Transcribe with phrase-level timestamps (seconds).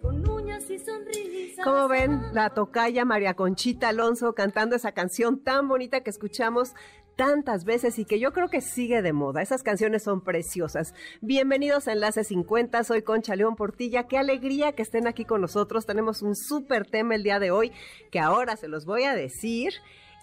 [0.00, 1.64] con uñas y sonrisas.
[1.64, 6.74] ¿Cómo ven la tocaya María Conchita Alonso cantando esa canción tan bonita que escuchamos
[7.16, 9.40] tantas veces y que yo creo que sigue de moda.
[9.40, 10.94] Esas canciones son preciosas.
[11.20, 14.08] Bienvenidos a Enlace 50, soy Concha León Portilla.
[14.08, 15.86] Qué alegría que estén aquí con nosotros.
[15.86, 17.72] Tenemos un súper tema el día de hoy
[18.10, 19.74] que ahora se los voy a decir.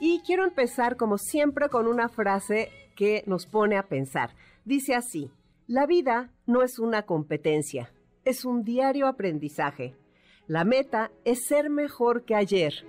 [0.02, 2.70] Y quiero empezar como siempre con una frase
[3.02, 4.36] que nos pone a pensar.
[4.64, 5.32] Dice así,
[5.66, 7.91] la vida no es una competencia,
[8.26, 9.96] es un diario aprendizaje.
[10.46, 12.85] La meta es ser mejor que ayer,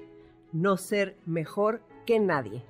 [0.52, 2.62] no ser mejor que nadie.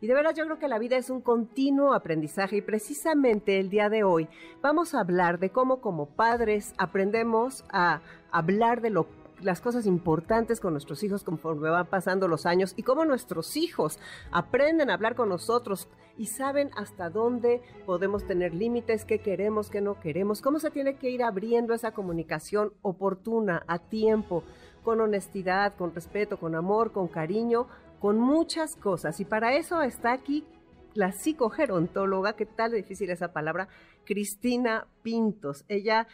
[0.00, 3.70] Y de verdad yo creo que la vida es un continuo aprendizaje y precisamente el
[3.70, 4.26] día de hoy
[4.60, 8.02] vamos a hablar de cómo como padres aprendemos a
[8.32, 9.06] hablar de lo
[9.44, 13.98] las cosas importantes con nuestros hijos conforme van pasando los años y cómo nuestros hijos
[14.32, 19.80] aprenden a hablar con nosotros y saben hasta dónde podemos tener límites, qué queremos, qué
[19.80, 24.44] no queremos, cómo se tiene que ir abriendo esa comunicación oportuna, a tiempo,
[24.82, 27.66] con honestidad, con respeto, con amor, con cariño,
[28.00, 29.20] con muchas cosas.
[29.20, 30.44] Y para eso está aquí
[30.94, 33.68] la psicogerontóloga, qué tal difícil esa palabra,
[34.04, 35.64] Cristina Pintos.
[35.68, 36.06] Ella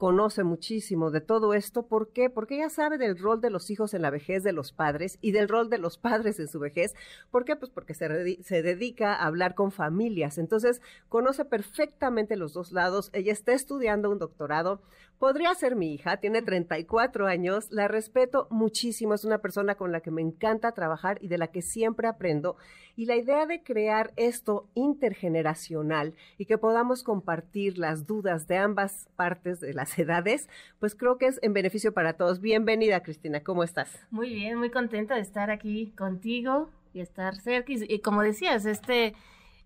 [0.00, 1.82] conoce muchísimo de todo esto.
[1.82, 2.30] ¿Por qué?
[2.30, 5.32] Porque ella sabe del rol de los hijos en la vejez de los padres y
[5.32, 6.94] del rol de los padres en su vejez.
[7.30, 7.54] ¿Por qué?
[7.54, 10.38] Pues porque se, se dedica a hablar con familias.
[10.38, 13.10] Entonces, conoce perfectamente los dos lados.
[13.12, 14.80] Ella está estudiando un doctorado.
[15.20, 20.00] Podría ser mi hija, tiene 34 años, la respeto muchísimo, es una persona con la
[20.00, 22.56] que me encanta trabajar y de la que siempre aprendo.
[22.96, 29.10] Y la idea de crear esto intergeneracional y que podamos compartir las dudas de ambas
[29.14, 32.40] partes de las edades, pues creo que es en beneficio para todos.
[32.40, 34.06] Bienvenida, Cristina, ¿cómo estás?
[34.10, 37.70] Muy bien, muy contenta de estar aquí contigo y estar cerca.
[37.70, 39.14] Y, como decías, este,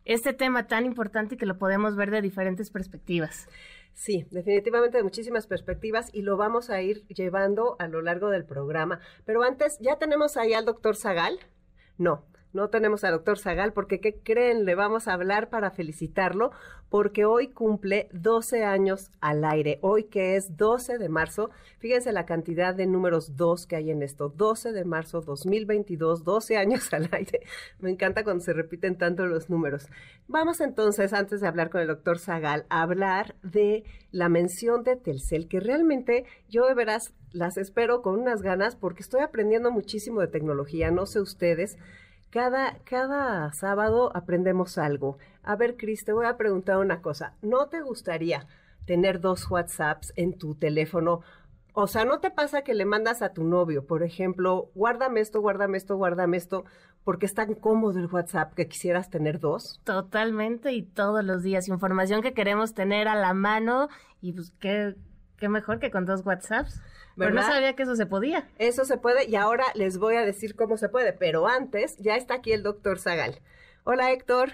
[0.05, 3.47] este tema tan importante que lo podemos ver de diferentes perspectivas.
[3.95, 8.45] Sí, definitivamente de muchísimas perspectivas y lo vamos a ir llevando a lo largo del
[8.45, 9.01] programa.
[9.25, 11.39] Pero antes, ¿ya tenemos ahí al doctor Zagal?
[11.97, 14.65] No, no tenemos al doctor Zagal porque, ¿qué creen?
[14.65, 16.53] Le vamos a hablar para felicitarlo
[16.89, 19.81] porque hoy cumple 12 años al aire.
[19.83, 24.03] Hoy que es 12 de marzo, fíjense la cantidad de números 2 que hay en
[24.05, 24.29] esto.
[24.29, 27.41] 12 de marzo 2022, 12 años al aire.
[27.81, 29.89] Me encanta cuando se repiten tanto los números.
[30.29, 33.83] Vamos entonces, antes de hablar con el doctor Zagal, a hablar de
[34.13, 39.03] la mención de Telcel, que realmente yo de veras las espero con unas ganas porque
[39.03, 41.77] estoy aprendiendo muchísimo de tecnología, no sé ustedes,
[42.35, 45.19] cada, cada sábado aprendemos algo.
[45.45, 47.35] A ver, Cris, te voy a preguntar una cosa.
[47.43, 48.49] ¿No te gustaría
[48.87, 51.21] tener dos WhatsApps en tu teléfono?
[51.75, 55.41] O sea, ¿no te pasa que le mandas a tu novio, por ejemplo, guárdame esto,
[55.41, 56.65] guárdame esto, guárdame esto,
[57.05, 59.81] porque es tan cómodo el WhatsApp que quisieras tener dos?
[59.85, 61.69] Totalmente y todos los días.
[61.69, 63.89] Información que queremos tener a la mano
[64.21, 64.97] y pues qué,
[65.39, 66.81] qué mejor que con dos WhatsApps.
[67.17, 68.49] Pero no sabía que eso se podía.
[68.59, 71.13] Eso se puede y ahora les voy a decir cómo se puede.
[71.13, 73.41] Pero antes, ya está aquí el doctor Zagal.
[73.85, 74.53] Hola, Héctor.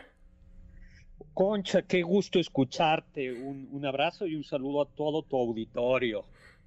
[1.33, 3.33] Concha, qué gusto escucharte.
[3.33, 6.25] Un, un, abrazo y un saludo a todo tu auditorio.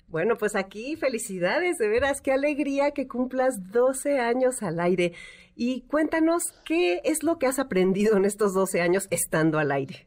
[0.07, 5.13] Bueno, pues aquí felicidades, de veras, qué alegría que cumplas 12 años al aire.
[5.56, 10.06] Y cuéntanos, ¿qué es lo que has aprendido en estos 12 años estando al aire?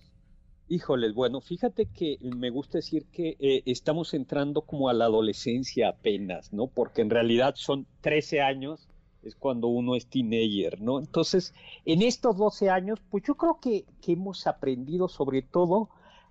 [0.68, 5.90] Híjoles, bueno, fíjate que me gusta decir que eh, estamos entrando como a la adolescencia
[5.90, 6.66] apenas, ¿no?
[6.66, 8.88] Porque en realidad son 13 años,
[9.22, 10.98] es cuando uno es teenager, ¿no?
[10.98, 15.88] Entonces, en estos 12 años, pues yo creo que, que hemos aprendido sobre todo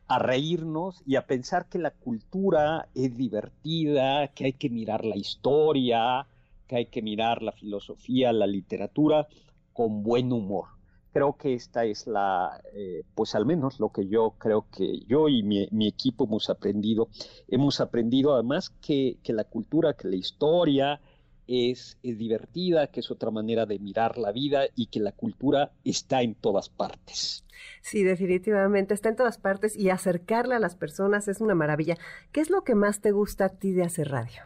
[0.08, 5.16] a reírnos y a pensar que la cultura es divertida, que hay que mirar la
[5.16, 6.28] historia,
[6.68, 9.30] que hay que mirar la filosofía, la literatura
[9.72, 10.75] con buen humor
[11.16, 15.30] creo que esta es la, eh, pues al menos lo que yo creo que yo
[15.30, 17.08] y mi, equipo hemos aprendido.
[17.48, 21.00] Hemos aprendido además que, la cultura, que la historia
[21.48, 25.72] es, es, divertida, que es otra manera de mirar la vida y que la cultura
[25.86, 27.46] está en todas partes.
[27.82, 31.98] Sí, definitivamente está en todas partes y acercarla a las personas es una maravilla.
[32.34, 34.42] ¿Qué es lo que más te gusta a ti de hacer radio?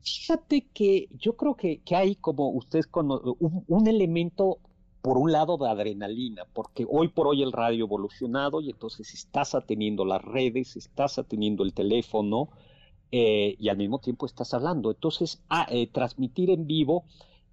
[0.00, 4.58] Fíjate que yo creo que, hay como ustedes con un elemento
[5.04, 9.54] por un lado de adrenalina, porque hoy por hoy el radio evolucionado y entonces estás
[9.54, 12.48] atendiendo las redes, estás atendiendo el teléfono
[13.12, 14.90] eh, y al mismo tiempo estás hablando.
[14.90, 17.04] Entonces, ah, eh, transmitir en vivo,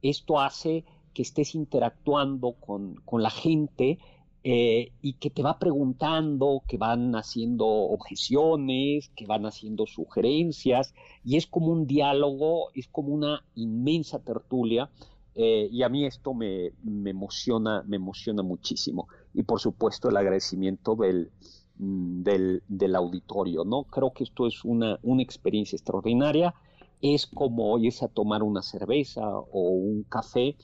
[0.02, 4.00] esto hace que estés interactuando con, con la gente
[4.46, 10.94] eh, y que te va preguntando, que van haciendo objeciones, que van haciendo sugerencias,
[11.26, 14.90] y es como un diálogo, es como una inmensa tertulia,
[15.36, 19.08] eh, y a mí esto me, me, emociona, me emociona muchísimo.
[19.34, 21.32] Y por supuesto el agradecimiento del,
[21.78, 23.84] mm, del, del auditorio, ¿no?
[23.84, 26.54] Creo que esto es una, una experiencia extraordinaria,
[27.02, 30.56] es como es a tomar una cerveza o un café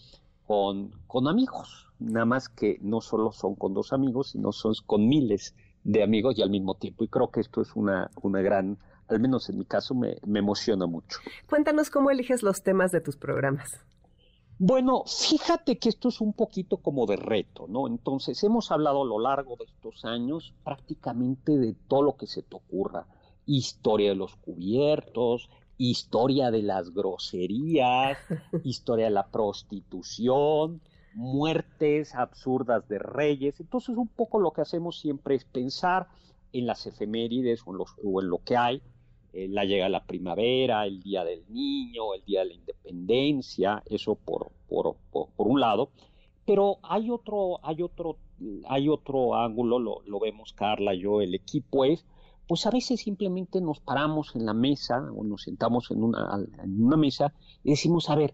[0.45, 5.07] con, con amigos, nada más que no solo son con dos amigos, sino son con
[5.07, 7.03] miles de amigos y al mismo tiempo.
[7.03, 8.77] Y creo que esto es una, una gran,
[9.07, 11.19] al menos en mi caso, me, me emociona mucho.
[11.49, 13.83] Cuéntanos cómo eliges los temas de tus programas.
[14.59, 17.87] Bueno, fíjate que esto es un poquito como de reto, ¿no?
[17.87, 22.41] Entonces, hemos hablado a lo largo de estos años prácticamente de todo lo que se
[22.41, 23.05] te ocurra.
[23.45, 28.17] Historia de los cubiertos, historia de las groserías,
[28.63, 30.81] historia de la prostitución,
[31.13, 33.59] muertes absurdas de reyes.
[33.59, 36.07] Entonces un poco lo que hacemos siempre es pensar
[36.51, 38.81] en las efemérides o en, los, o en lo que hay.
[39.33, 44.15] Eh, la llega la primavera, el día del niño, el día de la independencia, eso
[44.15, 45.89] por, por, por, un lado.
[46.45, 48.17] Pero hay otro, hay otro,
[48.67, 52.05] hay otro ángulo, lo, lo vemos Carla, yo, el equipo es,
[52.47, 56.83] pues a veces simplemente nos paramos en la mesa o nos sentamos en una, en
[56.83, 57.33] una mesa
[57.63, 58.33] y decimos, a ver,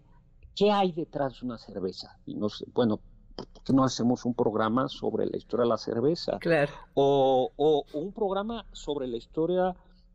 [0.54, 2.16] ¿Qué hay detrás de una cerveza?
[2.26, 3.00] Y no sé, bueno,
[3.34, 6.38] ¿por qué no hacemos un programa sobre la historia de la cerveza?
[6.38, 6.72] Claro.
[6.94, 9.74] O, o, un programa sobre la historia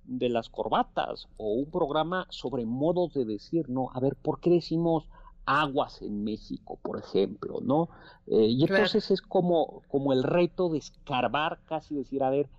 [0.10, 3.90] de las corbatas, o un programa sobre modos de decir, ¿no?
[3.94, 5.08] A ver, ¿por qué decimos
[5.46, 7.90] aguas en México, por ejemplo, ¿no?
[8.28, 12.50] Eh, y entonces es como, como el reto de escarbar, casi decir, a ver,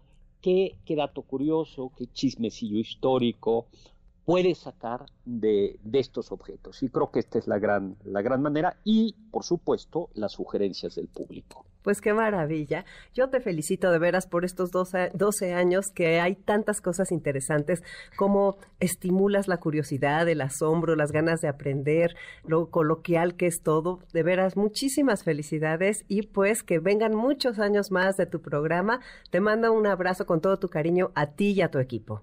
[0.41, 3.67] ¿qué, qué dato curioso, qué chismecillo histórico,
[4.25, 6.82] puede sacar de, de, estos objetos.
[6.82, 10.94] Y creo que esta es la gran, la gran manera y, por supuesto, las sugerencias
[10.94, 11.64] del público.
[11.82, 12.85] Pues qué maravilla.
[13.15, 17.82] Yo te felicito de veras por estos 12, 12, años que hay tantas cosas interesantes,
[18.17, 24.00] como estimulas la curiosidad, el asombro, las ganas de aprender, lo coloquial que es todo.
[24.12, 29.00] De veras, muchísimas felicidades y pues que vengan muchos años más de tu programa.
[29.31, 32.23] Te mando un abrazo con todo tu cariño a ti y a tu equipo.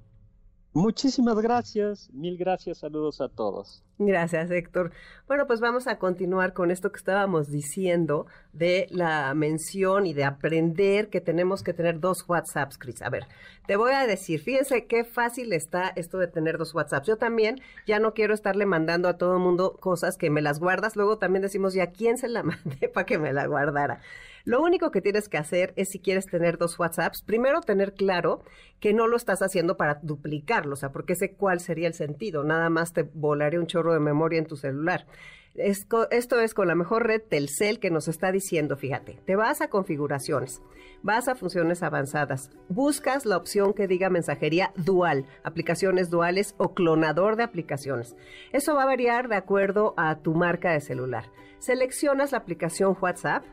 [0.77, 3.83] Muchísimas gracias, mil gracias, saludos a todos.
[3.97, 4.91] Gracias, Héctor.
[5.25, 10.23] Bueno, pues vamos a continuar con esto que estábamos diciendo de la mención y de
[10.23, 13.01] aprender que tenemos que tener dos WhatsApps, Chris.
[13.01, 13.25] A ver,
[13.65, 17.07] te voy a decir, fíjense qué fácil está esto de tener dos WhatsApps.
[17.07, 20.59] Yo también ya no quiero estarle mandando a todo el mundo cosas que me las
[20.59, 23.99] guardas, luego también decimos, ¿y a quién se la mandé para que me la guardara?
[24.47, 28.43] Lo único que tienes que hacer es si quieres tener dos WhatsApps, primero tener claro
[28.79, 32.45] que no lo estás haciendo para duplicarlo, o sea, porque sé cuál sería el sentido,
[32.45, 35.05] nada más te volaría un chorro de memoria en tu celular.
[35.53, 39.69] Esto es con la mejor red Telcel que nos está diciendo, fíjate, te vas a
[39.69, 40.61] configuraciones,
[41.03, 47.35] vas a funciones avanzadas, buscas la opción que diga mensajería dual, aplicaciones duales o clonador
[47.35, 48.15] de aplicaciones.
[48.53, 51.25] Eso va a variar de acuerdo a tu marca de celular.
[51.59, 53.43] Seleccionas la aplicación WhatsApp,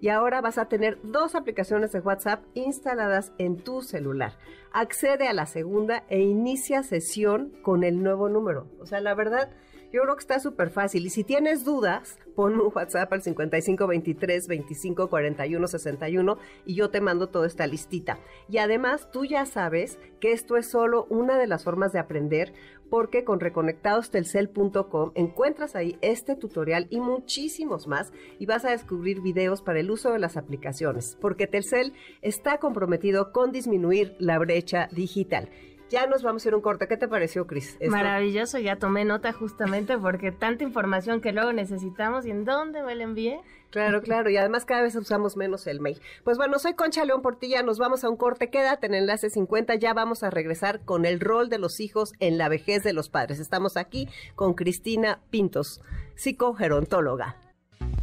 [0.00, 4.36] y ahora vas a tener dos aplicaciones de WhatsApp instaladas en tu celular.
[4.72, 8.68] Accede a la segunda e inicia sesión con el nuevo número.
[8.80, 9.50] O sea, la verdad,
[9.92, 11.04] yo creo que está súper fácil.
[11.04, 17.00] Y si tienes dudas, pon un WhatsApp al 5523 25 41 61 y yo te
[17.00, 18.18] mando toda esta listita.
[18.48, 22.52] Y además, tú ya sabes que esto es solo una de las formas de aprender
[22.90, 29.62] porque con reconectadostelcel.com encuentras ahí este tutorial y muchísimos más y vas a descubrir videos
[29.62, 35.48] para el uso de las aplicaciones, porque Telcel está comprometido con disminuir la brecha digital.
[35.90, 36.86] Ya nos vamos a ir un corte.
[36.86, 37.76] ¿Qué te pareció, Cris?
[37.84, 42.94] Maravilloso, ya tomé nota justamente porque tanta información que luego necesitamos y en dónde me
[42.94, 43.40] la envié.
[43.70, 46.00] Claro, claro, y además cada vez usamos menos el mail.
[46.24, 49.76] Pues bueno, soy Concha León Portilla, nos vamos a un corte, quédate en Enlace 50,
[49.76, 53.08] ya vamos a regresar con el rol de los hijos en la vejez de los
[53.08, 53.38] padres.
[53.38, 55.80] Estamos aquí con Cristina Pintos,
[56.14, 57.36] psicogerontóloga.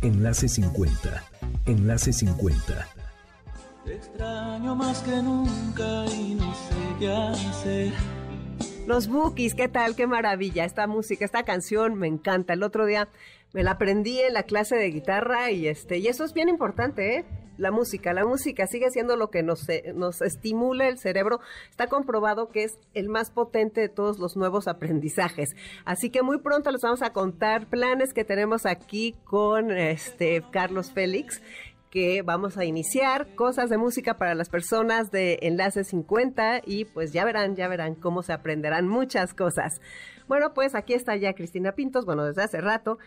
[0.01, 1.23] Enlace 50,
[1.65, 2.96] Enlace 50
[3.89, 7.93] extraño más que nunca y no sé qué hacer.
[8.85, 9.95] Los Bookies, ¿qué tal?
[9.95, 10.65] Qué maravilla.
[10.65, 12.53] Esta música, esta canción me encanta.
[12.53, 13.09] El otro día
[13.53, 17.17] me la aprendí en la clase de guitarra y este y eso es bien importante,
[17.17, 17.25] ¿eh?
[17.57, 18.13] la música.
[18.13, 21.39] La música sigue siendo lo que nos, eh, nos estimula el cerebro.
[21.69, 25.55] Está comprobado que es el más potente de todos los nuevos aprendizajes.
[25.83, 30.91] Así que muy pronto les vamos a contar planes que tenemos aquí con este Carlos
[30.91, 31.41] Félix
[31.89, 37.13] que vamos a iniciar cosas de música para las personas de Enlace 50 y pues
[37.13, 39.81] ya verán, ya verán cómo se aprenderán muchas cosas.
[40.27, 42.97] Bueno, pues aquí está ya Cristina Pintos, bueno, desde hace rato.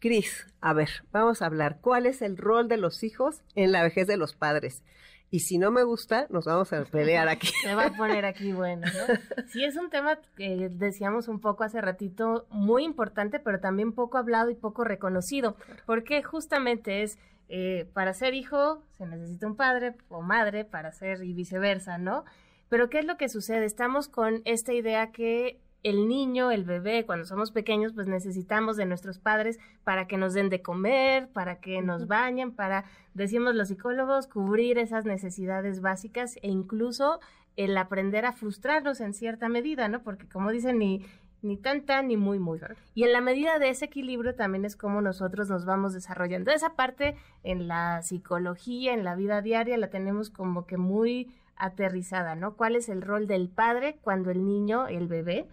[0.00, 1.78] Cris, a ver, vamos a hablar.
[1.80, 4.82] ¿Cuál es el rol de los hijos en la vejez de los padres?
[5.30, 7.48] Y si no me gusta, nos vamos a pelear aquí.
[7.62, 9.44] Se va a poner aquí bueno, ¿no?
[9.48, 14.18] Sí, es un tema que decíamos un poco hace ratito, muy importante, pero también poco
[14.18, 17.18] hablado y poco reconocido, porque justamente es,
[17.48, 22.24] eh, para ser hijo se necesita un padre o madre para ser y viceversa, ¿no?
[22.68, 23.64] Pero ¿qué es lo que sucede?
[23.64, 28.84] Estamos con esta idea que el niño, el bebé, cuando somos pequeños, pues necesitamos de
[28.84, 33.68] nuestros padres para que nos den de comer, para que nos bañen, para, decimos los
[33.68, 37.20] psicólogos, cubrir esas necesidades básicas e incluso
[37.56, 40.02] el aprender a frustrarnos en cierta medida, ¿no?
[40.02, 41.06] Porque como dicen, ni,
[41.42, 42.60] ni tan tan ni muy muy.
[42.94, 46.50] Y en la medida de ese equilibrio también es como nosotros nos vamos desarrollando.
[46.50, 52.34] Esa parte en la psicología, en la vida diaria, la tenemos como que muy aterrizada,
[52.34, 52.54] ¿no?
[52.54, 55.46] ¿Cuál es el rol del padre cuando el niño, el bebé,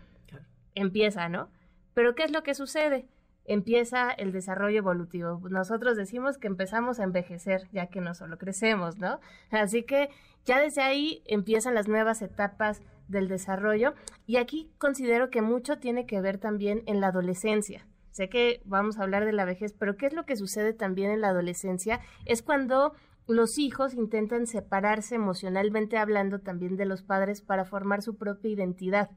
[0.76, 1.50] empieza, ¿no?
[1.94, 3.08] Pero ¿qué es lo que sucede?
[3.46, 5.40] Empieza el desarrollo evolutivo.
[5.50, 9.20] Nosotros decimos que empezamos a envejecer, ya que no solo crecemos, ¿no?
[9.52, 10.10] Así que
[10.46, 13.94] ya desde ahí empiezan las nuevas etapas del desarrollo
[14.26, 17.88] y aquí considero que mucho tiene que ver también en la adolescencia.
[18.12, 21.12] Sé que vamos a hablar de la vejez, pero ¿qué es lo que sucede también
[21.12, 22.00] en la adolescencia?
[22.26, 22.94] Es cuando
[23.28, 29.10] los hijos intentan separarse emocionalmente hablando también de los padres para formar su propia identidad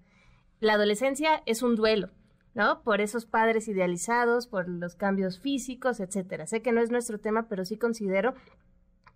[0.60, 2.10] la adolescencia es un duelo,
[2.54, 2.82] ¿no?
[2.82, 6.46] Por esos padres idealizados, por los cambios físicos, etcétera.
[6.46, 8.34] Sé que no es nuestro tema, pero sí considero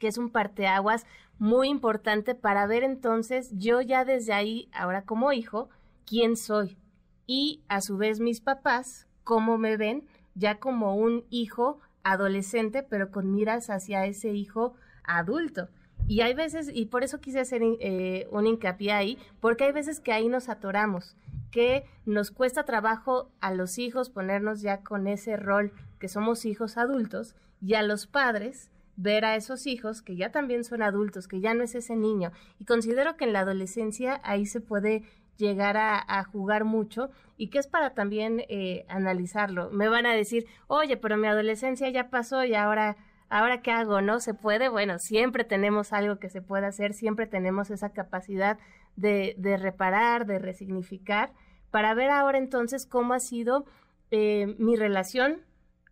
[0.02, 1.06] que es un parteaguas
[1.38, 5.68] muy importante para ver entonces yo ya desde ahí, ahora como hijo,
[6.04, 6.76] quién soy.
[7.24, 13.12] Y a su vez mis papás, cómo me ven ya como un hijo adolescente, pero
[13.12, 15.68] con miras hacia ese hijo adulto.
[16.08, 20.00] Y hay veces, y por eso quise hacer eh, un hincapié ahí, porque hay veces
[20.00, 21.14] que ahí nos atoramos
[21.52, 26.78] que nos cuesta trabajo a los hijos ponernos ya con ese rol que somos hijos
[26.78, 31.40] adultos y a los padres ver a esos hijos que ya también son adultos, que
[31.40, 32.32] ya no es ese niño.
[32.58, 35.02] Y considero que en la adolescencia ahí se puede
[35.36, 39.70] llegar a, jugar mucho y que es para también eh, analizarlo.
[39.70, 42.96] Me van a decir, oye, pero mi adolescencia ya pasó y ahora,
[43.28, 44.20] ahora qué hago, ¿no?
[44.20, 44.68] ¿Se puede?
[44.68, 48.58] Bueno, siempre tenemos algo que se puede hacer, siempre tenemos esa capacidad
[48.94, 51.32] de, de reparar, de resignificar,
[51.70, 53.64] para ver ahora entonces cómo ha sido
[54.10, 55.40] eh, mi relación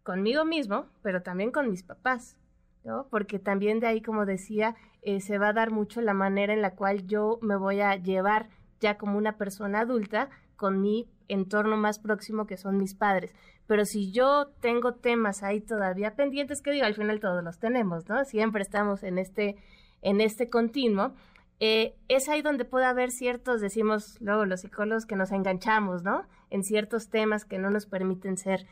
[0.02, 2.36] conmigo mismo, pero también con mis papás,
[2.84, 3.06] ¿no?
[3.10, 6.62] Porque también de ahí, como decía, eh, se va a dar mucho la manera en
[6.62, 8.48] la cual yo me voy a llevar
[8.80, 13.34] ya como una persona adulta con mi entorno más próximo que son mis padres.
[13.66, 18.08] Pero si yo tengo temas ahí todavía pendientes, que digo, al final todos los tenemos,
[18.08, 18.24] ¿no?
[18.24, 19.56] Siempre estamos en este,
[20.02, 21.12] en este continuo.
[21.60, 26.26] Eh, es ahí donde puede haber ciertos, decimos luego los psicólogos, que nos enganchamos, ¿no?
[26.48, 28.66] En ciertos temas que no nos permiten ser.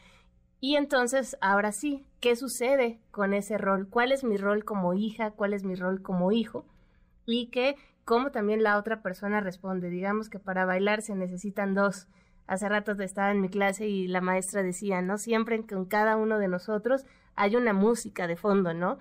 [0.61, 3.89] Y entonces, ahora sí, ¿qué sucede con ese rol?
[3.89, 5.31] ¿Cuál es mi rol como hija?
[5.31, 6.67] ¿Cuál es mi rol como hijo?
[7.27, 9.91] Y que, cómo también la otra persona responde.
[9.91, 12.09] Digamos que para bailar se necesitan dos.
[12.47, 15.19] Hace rato estaba en mi clase y la maestra decía, ¿no?
[15.19, 17.05] Siempre con cada uno de nosotros
[17.37, 18.99] hay una música de fondo, ¿no?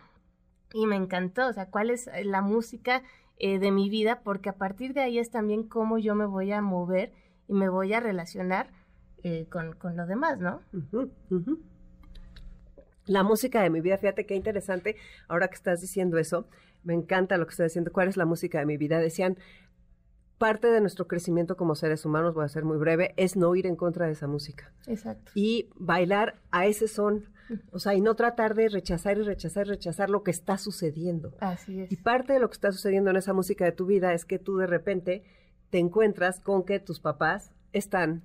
[0.74, 3.02] Y me encantó, o sea, ¿cuál es la música
[3.40, 6.52] eh, de mi vida, porque a partir de ahí es también cómo yo me voy
[6.52, 7.14] a mover
[7.48, 8.72] y me voy a relacionar
[9.24, 10.62] eh, con, con lo demás, ¿no?
[13.06, 14.96] La música de mi vida, fíjate qué interesante,
[15.28, 16.48] ahora que estás diciendo eso,
[16.84, 19.00] me encanta lo que estás diciendo, ¿cuál es la música de mi vida?
[19.00, 19.38] Decían,
[20.38, 23.66] parte de nuestro crecimiento como seres humanos, voy a ser muy breve, es no ir
[23.66, 24.72] en contra de esa música.
[24.86, 25.32] Exacto.
[25.36, 27.26] Y bailar a ese son,
[27.72, 31.34] o sea, y no tratar de rechazar y rechazar y rechazar lo que está sucediendo.
[31.40, 31.92] Así es.
[31.92, 34.38] Y parte de lo que está sucediendo en esa música de tu vida es que
[34.40, 35.24] tú de repente
[35.70, 38.24] te encuentras con que tus papás están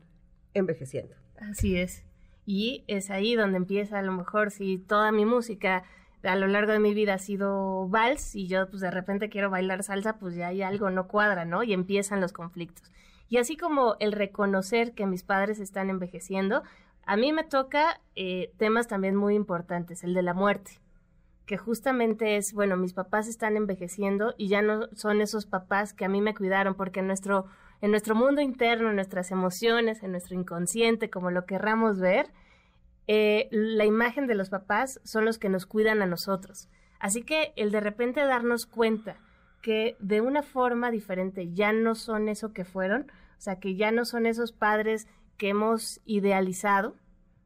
[0.55, 1.15] envejeciendo.
[1.39, 2.05] Así es.
[2.45, 5.85] Y es ahí donde empieza a lo mejor si toda mi música
[6.23, 9.51] a lo largo de mi vida ha sido vals y yo pues de repente quiero
[9.51, 11.63] bailar salsa, pues ya hay algo no cuadra, ¿no?
[11.63, 12.93] Y empiezan los conflictos.
[13.29, 16.63] Y así como el reconocer que mis padres están envejeciendo,
[17.05, 20.81] a mí me toca eh, temas también muy importantes, el de la muerte,
[21.47, 26.05] que justamente es, bueno, mis papás están envejeciendo y ya no son esos papás que
[26.05, 27.47] a mí me cuidaron, porque nuestro,
[27.83, 32.31] en nuestro mundo interno, en nuestras emociones, en nuestro inconsciente, como lo querramos ver,
[33.09, 36.69] eh, la imagen de los papás son los que nos cuidan a nosotros.
[37.01, 39.17] Así que el de repente darnos cuenta
[39.63, 43.91] que de una forma diferente ya no son eso que fueron, o sea, que ya
[43.91, 46.95] no son esos padres que hemos idealizado,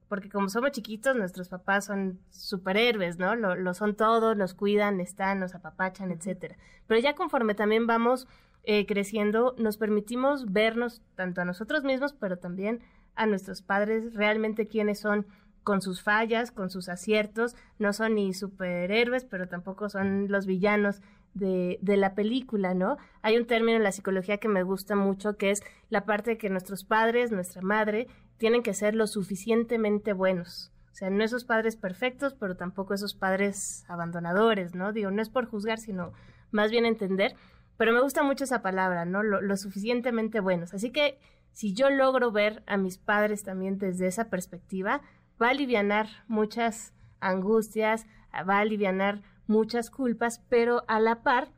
[0.09, 3.35] porque como somos chiquitos, nuestros papás son superhéroes, ¿no?
[3.35, 6.57] Lo, son todos, nos cuidan, están, nos apapachan, etcétera.
[6.87, 8.29] Pero ya conforme también vamos
[8.67, 12.81] eh, creciendo, nos permitimos vernos tanto a nosotros mismos, pero también
[13.15, 15.27] a nuestros padres realmente quiénes son
[15.63, 21.01] con sus fallas, con sus aciertos, no son ni superhéroes, pero tampoco son los villanos
[21.35, 22.99] de, de, la película, ¿no?
[23.23, 26.39] Hay un término en la psicología que me gusta mucho, que es la parte de
[26.39, 30.73] que nuestros padres, nuestra madre, tienen que ser lo suficientemente buenos.
[30.93, 34.93] O sea, no esos padres perfectos, pero tampoco esos padres abandonadores, ¿no?
[34.93, 36.13] Digo, no es por juzgar, sino
[36.51, 37.35] más bien entender.
[37.77, 39.23] Pero me gusta mucho esa palabra, ¿no?
[39.23, 40.73] Lo, suficientemente buenos.
[40.75, 41.19] Así que
[41.53, 45.03] si yo logro ver a mis padres también desde esa perspectiva,
[45.41, 51.49] va a aliviar muchas angustias, va a aliviar muchas culpas, pero a la par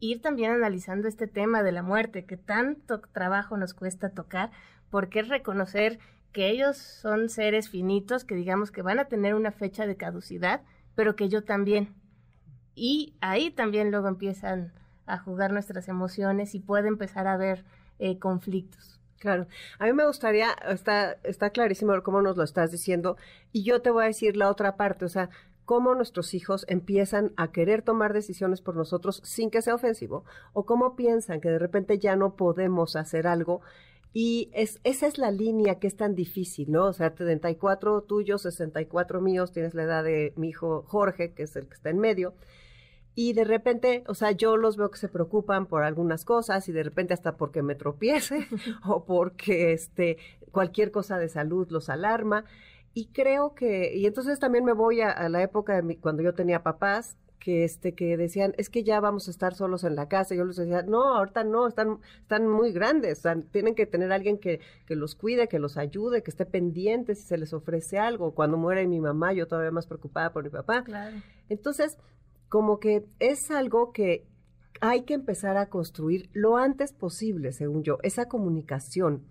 [0.00, 4.50] ir también analizando este tema de la muerte que tanto trabajo nos cuesta tocar,
[4.90, 5.98] porque es reconocer
[6.32, 10.62] que ellos son seres finitos, que digamos que van a tener una fecha de caducidad,
[10.94, 11.94] pero que yo también.
[12.74, 14.72] Y ahí también luego empiezan
[15.12, 17.64] a jugar nuestras emociones y puede empezar a haber
[17.98, 19.00] eh, conflictos.
[19.18, 19.46] Claro,
[19.78, 23.18] a mí me gustaría, está, está clarísimo cómo nos lo estás diciendo,
[23.52, 25.28] y yo te voy a decir la otra parte, o sea,
[25.66, 30.24] cómo nuestros hijos empiezan a querer tomar decisiones por nosotros sin que sea ofensivo,
[30.54, 33.60] o cómo piensan que de repente ya no podemos hacer algo
[34.12, 36.86] y es, esa es la línea que es tan difícil, ¿no?
[36.86, 41.54] O sea, 34 tuyos, 64 míos, tienes la edad de mi hijo Jorge, que es
[41.54, 42.34] el que está en medio.
[43.22, 46.72] Y de repente, o sea, yo los veo que se preocupan por algunas cosas y
[46.72, 48.46] de repente hasta porque me tropiece
[48.86, 50.16] o porque este,
[50.52, 52.46] cualquier cosa de salud los alarma.
[52.94, 56.22] Y creo que, y entonces también me voy a, a la época de mi, cuando
[56.22, 59.96] yo tenía papás que este que decían es que ya vamos a estar solos en
[59.96, 64.12] la casa yo les decía no ahorita no están están muy grandes tienen que tener
[64.12, 67.98] alguien que, que los cuide que los ayude que esté pendiente si se les ofrece
[67.98, 71.16] algo cuando muere mi mamá yo todavía más preocupada por mi papá claro.
[71.48, 71.96] entonces
[72.50, 74.26] como que es algo que
[74.82, 79.24] hay que empezar a construir lo antes posible según yo esa comunicación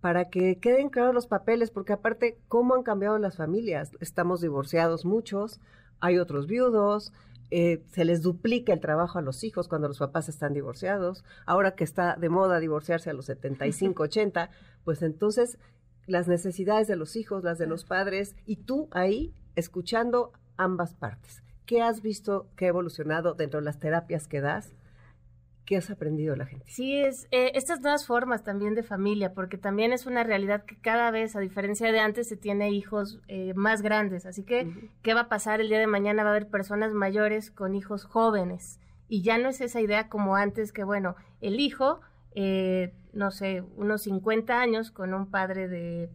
[0.00, 3.92] para que queden claros los papeles, porque aparte, ¿cómo han cambiado las familias?
[4.00, 5.60] Estamos divorciados muchos,
[5.98, 7.14] hay otros viudos,
[7.50, 11.74] eh, se les duplica el trabajo a los hijos cuando los papás están divorciados, ahora
[11.74, 14.50] que está de moda divorciarse a los 75, 80,
[14.84, 15.56] pues entonces
[16.06, 21.43] las necesidades de los hijos, las de los padres, y tú ahí escuchando ambas partes.
[21.66, 24.74] ¿Qué has visto que ha evolucionado dentro de las terapias que das?
[25.64, 26.66] ¿Qué has aprendido la gente?
[26.68, 30.76] Sí, es eh, estas nuevas formas también de familia, porque también es una realidad que
[30.76, 34.26] cada vez, a diferencia de antes, se tiene hijos eh, más grandes.
[34.26, 36.22] Así que, ¿qué va a pasar el día de mañana?
[36.22, 38.78] Va a haber personas mayores con hijos jóvenes.
[39.08, 42.00] Y ya no es esa idea como antes que, bueno, el hijo,
[42.34, 46.10] eh, no sé, unos 50 años con un padre de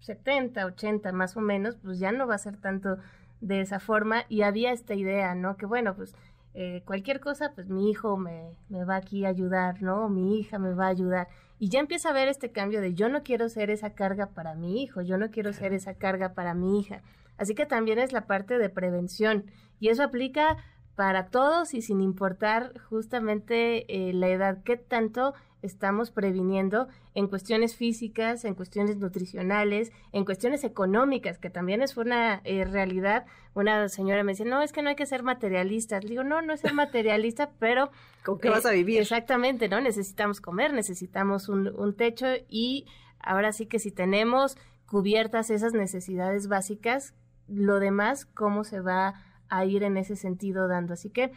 [0.00, 2.96] 70, 80 más o menos, pues ya no va a ser tanto
[3.40, 4.24] de esa forma.
[4.28, 5.56] Y había esta idea, ¿no?
[5.56, 6.14] Que bueno, pues
[6.54, 10.08] eh, cualquier cosa, pues mi hijo me, me, va aquí a ayudar, ¿no?
[10.08, 11.28] Mi hija me va a ayudar.
[11.58, 14.54] Y ya empieza a ver este cambio de yo no quiero ser esa carga para
[14.54, 17.02] mi hijo, yo no quiero ser esa carga para mi hija.
[17.38, 19.44] Así que también es la parte de prevención.
[19.80, 20.56] Y eso aplica
[20.94, 27.76] para todos y sin importar justamente eh, la edad, qué tanto estamos previniendo en cuestiones
[27.76, 33.26] físicas, en cuestiones nutricionales, en cuestiones económicas, que también es una eh, realidad.
[33.54, 36.04] Una señora me dice, no, es que no hay que ser materialistas.
[36.04, 37.90] digo, no, no es ser materialista, pero...
[38.24, 39.00] ¿Con qué vas a vivir?
[39.00, 39.80] Exactamente, ¿no?
[39.80, 42.86] Necesitamos comer, necesitamos un, un techo y
[43.18, 47.14] ahora sí que si tenemos cubiertas esas necesidades básicas,
[47.48, 49.14] lo demás, ¿cómo se va
[49.48, 50.94] a ir en ese sentido dando?
[50.94, 51.32] Así que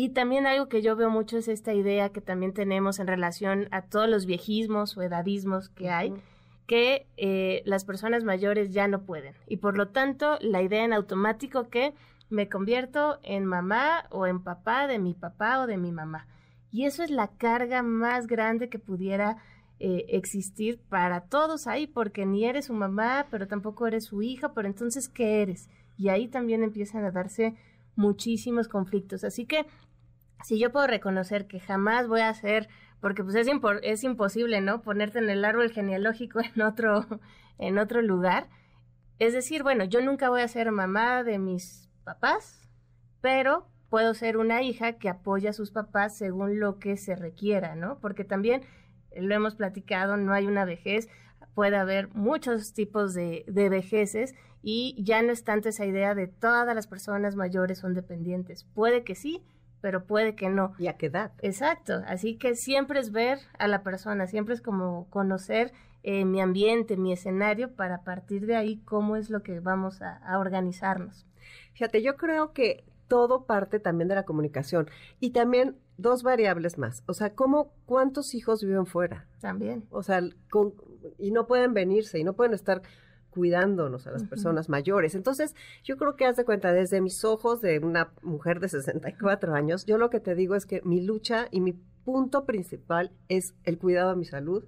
[0.00, 3.66] y también algo que yo veo mucho es esta idea que también tenemos en relación
[3.72, 6.14] a todos los viejismos o edadismos que hay,
[6.68, 9.34] que eh, las personas mayores ya no pueden.
[9.48, 11.94] Y por lo tanto, la idea en automático que
[12.30, 16.28] me convierto en mamá o en papá de mi papá o de mi mamá.
[16.70, 19.38] Y eso es la carga más grande que pudiera
[19.80, 24.52] eh, existir para todos ahí, porque ni eres su mamá, pero tampoco eres su hija,
[24.54, 25.68] pero entonces, ¿qué eres?
[25.96, 27.56] Y ahí también empiezan a darse
[27.98, 29.24] muchísimos conflictos.
[29.24, 29.66] Así que
[30.44, 32.68] si yo puedo reconocer que jamás voy a ser,
[33.00, 34.82] porque pues es, imposible, ¿no?
[34.82, 37.06] Ponerte en el árbol genealógico en otro,
[37.58, 38.48] en otro lugar.
[39.18, 42.68] Es decir, bueno, yo nunca voy a ser mamá de mis papás,
[43.20, 47.74] pero puedo ser una hija que apoya a sus papás según lo que se requiera,
[47.74, 47.98] ¿no?
[47.98, 48.62] Porque también
[49.16, 51.08] lo hemos platicado, no hay una vejez,
[51.54, 56.28] puede haber muchos tipos de, de vejeces y ya no es tanto esa idea de
[56.28, 58.64] todas las personas mayores son dependientes.
[58.74, 59.42] Puede que sí,
[59.80, 60.74] pero puede que no.
[60.78, 61.32] ¿Y a qué edad?
[61.40, 66.40] Exacto, así que siempre es ver a la persona, siempre es como conocer eh, mi
[66.40, 71.26] ambiente, mi escenario, para partir de ahí cómo es lo que vamos a, a organizarnos.
[71.72, 74.88] Fíjate, yo creo que todo parte también de la comunicación
[75.18, 77.02] y también dos variables más.
[77.06, 79.26] O sea, ¿cómo, ¿cuántos hijos viven fuera?
[79.40, 79.84] También.
[79.90, 80.74] O sea, con,
[81.18, 82.82] y no pueden venirse y no pueden estar
[83.30, 85.14] cuidándonos a las personas mayores.
[85.14, 89.54] Entonces, yo creo que haz de cuenta, desde mis ojos de una mujer de 64
[89.54, 93.54] años, yo lo que te digo es que mi lucha y mi punto principal es
[93.64, 94.64] el cuidado de mi salud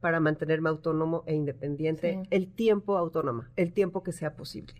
[0.00, 4.74] para mantenerme autónomo e independiente, el tiempo autónoma, el tiempo que sea posible.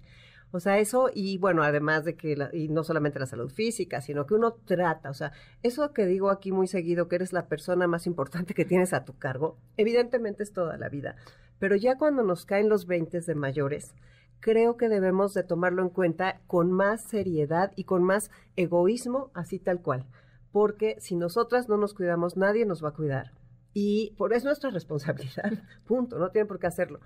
[0.53, 4.27] O sea, eso, y bueno, además de que, y no solamente la salud física, sino
[4.27, 7.87] que uno trata, o sea, eso que digo aquí muy seguido, que eres la persona
[7.87, 11.17] más importante que tienes a tu cargo, evidentemente es toda la vida,
[11.59, 13.95] pero ya cuando nos caen los 20 de mayores,
[14.41, 19.59] creo que debemos de tomarlo en cuenta con más seriedad y con más egoísmo, así
[19.59, 20.05] tal cual,
[20.53, 23.33] porque si nosotras no nos cuidamos, nadie nos va a cuidar
[23.79, 25.53] y por eso es nuestra responsabilidad,
[25.85, 26.99] punto, no tienen por qué hacerlo.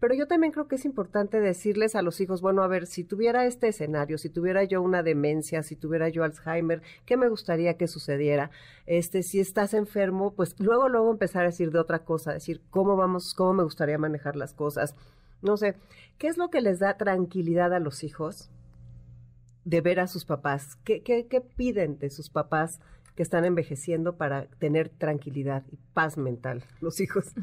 [0.00, 3.04] Pero yo también creo que es importante decirles a los hijos, bueno, a ver, si
[3.04, 7.76] tuviera este escenario, si tuviera yo una demencia, si tuviera yo Alzheimer, ¿qué me gustaría
[7.76, 8.50] que sucediera?
[8.86, 12.96] Este, si estás enfermo, pues luego, luego empezar a decir de otra cosa, decir cómo
[12.96, 14.96] vamos, cómo me gustaría manejar las cosas.
[15.42, 15.76] No sé,
[16.18, 18.50] ¿qué es lo que les da tranquilidad a los hijos
[19.64, 20.74] de ver a sus papás?
[20.82, 22.80] ¿Qué, qué, qué piden de sus papás?
[23.16, 27.34] Que están envejeciendo para tener tranquilidad y paz mental, los hijos.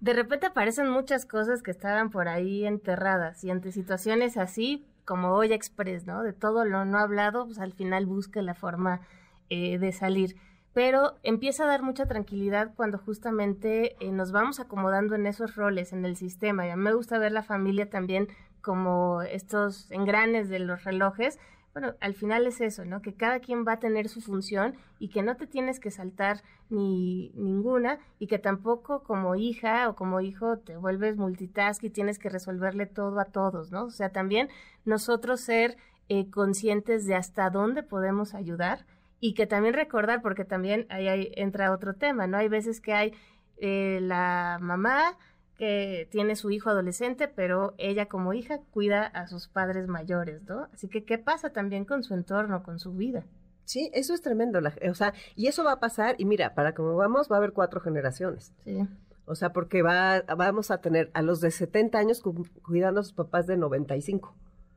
[0.00, 5.30] De repente aparecen muchas cosas que estaban por ahí enterradas y ante situaciones así, como
[5.30, 6.22] hoy express, ¿no?
[6.22, 9.00] De todo lo no hablado, pues al final busca la forma
[9.48, 10.36] eh, de salir.
[10.74, 15.92] Pero empieza a dar mucha tranquilidad cuando justamente eh, nos vamos acomodando en esos roles,
[15.92, 16.66] en el sistema.
[16.66, 18.28] Y a mí me gusta ver la familia también
[18.60, 21.38] como estos engranes de los relojes
[21.72, 23.00] bueno, al final es eso, ¿no?
[23.00, 26.42] Que cada quien va a tener su función y que no te tienes que saltar
[26.68, 32.18] ni ninguna y que tampoco como hija o como hijo te vuelves multitask y tienes
[32.18, 33.84] que resolverle todo a todos, ¿no?
[33.84, 34.48] O sea, también
[34.84, 38.84] nosotros ser eh, conscientes de hasta dónde podemos ayudar
[39.18, 42.36] y que también recordar, porque también ahí, entra otro tema, ¿no?
[42.36, 43.14] Hay veces que hay
[43.58, 45.16] eh, la mamá
[45.56, 50.68] que tiene su hijo adolescente, pero ella como hija cuida a sus padres mayores, ¿no?
[50.72, 53.24] Así que, ¿qué pasa también con su entorno, con su vida?
[53.64, 54.58] Sí, eso es tremendo.
[54.58, 57.52] o sea, y eso va a pasar, y mira, para como vamos, va a haber
[57.52, 58.52] cuatro generaciones.
[58.64, 58.86] Sí.
[59.24, 62.22] O sea, porque va, vamos a tener a los de 70 años
[62.62, 64.34] cuidando a sus papás de 95.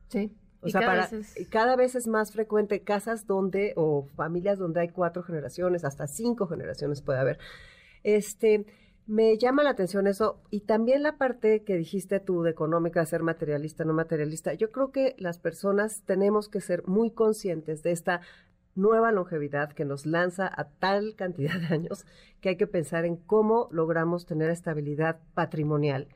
[0.08, 0.32] Sí.
[0.60, 1.48] O sea, cada, vez es...
[1.48, 6.46] cada vez es más frecuente casas donde, o familias donde hay cuatro generaciones, hasta cinco
[6.46, 7.38] generaciones puede haber.
[8.02, 8.66] Este,
[9.06, 13.22] me llama la atención eso y también la parte que dijiste tú de económica, ser
[13.22, 14.54] materialista, no materialista.
[14.54, 18.20] Yo creo que las personas tenemos que ser muy conscientes de esta
[18.74, 22.04] nueva longevidad que nos lanza a tal cantidad de años
[22.40, 26.08] que hay que pensar en cómo logramos tener estabilidad patrimonial.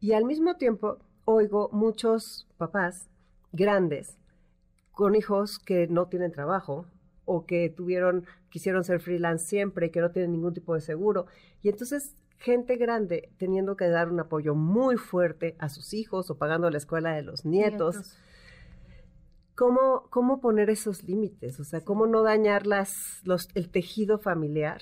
[0.00, 3.08] Y al mismo tiempo oigo muchos papás
[3.52, 4.18] grandes
[4.92, 6.86] con hijos que no tienen trabajo
[7.26, 11.26] o que tuvieron, quisieron ser freelance siempre y que no tienen ningún tipo de seguro.
[11.62, 16.38] Y entonces gente grande teniendo que dar un apoyo muy fuerte a sus hijos o
[16.38, 18.18] pagando la escuela de los nietos.
[19.54, 21.60] ¿Cómo, ¿Cómo poner esos límites?
[21.60, 24.80] O sea, ¿cómo no dañar las, los, el tejido familiar?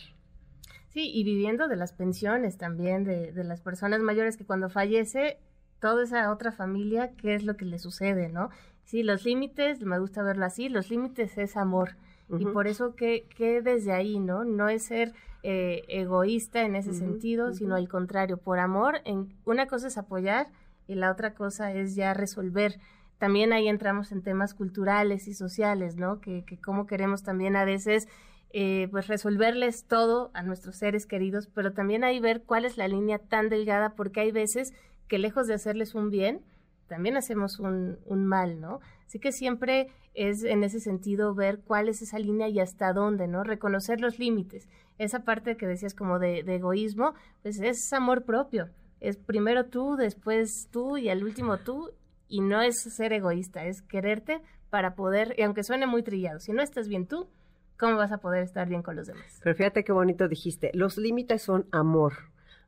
[0.90, 5.40] Sí, y viviendo de las pensiones también, de, de las personas mayores que cuando fallece,
[5.80, 8.50] toda esa otra familia, ¿qué es lo que le sucede, no?
[8.84, 11.96] Sí, los límites, me gusta verlo así, los límites es amor.
[12.30, 14.44] Y por eso que, que desde ahí, ¿no?
[14.44, 19.66] No es ser eh, egoísta en ese sentido, sino al contrario, por amor, en, una
[19.66, 20.48] cosa es apoyar
[20.86, 22.78] y la otra cosa es ya resolver.
[23.18, 26.20] También ahí entramos en temas culturales y sociales, ¿no?
[26.20, 28.08] Que, que cómo queremos también a veces
[28.50, 32.88] eh, pues resolverles todo a nuestros seres queridos, pero también ahí ver cuál es la
[32.88, 34.72] línea tan delgada, porque hay veces
[35.06, 36.40] que lejos de hacerles un bien,
[36.86, 38.80] también hacemos un, un mal, ¿no?
[39.08, 43.26] Así que siempre es en ese sentido ver cuál es esa línea y hasta dónde,
[43.26, 43.42] ¿no?
[43.42, 44.68] Reconocer los límites.
[44.98, 48.68] Esa parte que decías como de, egoísmo, pues es amor propio.
[49.00, 51.90] Es primero tú, después tú y al último tú.
[52.28, 56.52] Y no es ser egoísta, es quererte para poder, y aunque suene muy trillado, si
[56.52, 57.30] no estás bien tú,
[57.78, 59.40] ¿cómo vas a poder estar bien con los demás?
[59.42, 62.12] Pero fíjate qué bonito dijiste, los límites son amor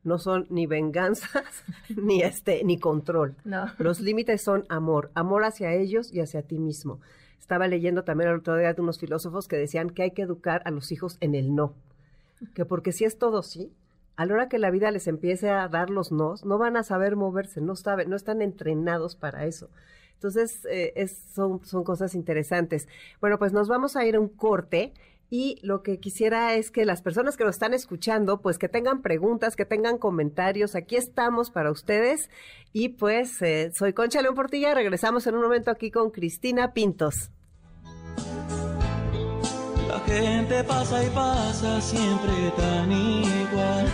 [0.02, 1.44] no son ni venganzas
[1.96, 3.36] ni este ni control.
[3.44, 3.66] No.
[3.78, 7.00] Los límites son amor, amor hacia ellos y hacia ti mismo.
[7.38, 10.62] Estaba leyendo también el otro día de unos filósofos que decían que hay que educar
[10.64, 11.74] a los hijos en el no.
[12.54, 13.72] Que porque si es todo sí,
[14.16, 16.82] a la hora que la vida les empiece a dar los nos, no van a
[16.82, 19.68] saber moverse, no, saben, no están entrenados para eso.
[20.14, 22.86] Entonces, eh, es, son, son cosas interesantes.
[23.20, 24.92] Bueno, pues nos vamos a ir a un corte
[25.31, 29.01] y lo que quisiera es que las personas que nos están escuchando, pues que tengan
[29.01, 30.75] preguntas, que tengan comentarios.
[30.75, 32.29] Aquí estamos para ustedes.
[32.73, 34.75] Y pues eh, soy Concha León Portilla.
[34.75, 37.31] Regresamos en un momento aquí con Cristina Pintos.
[39.87, 43.87] La gente pasa y pasa siempre tan igual.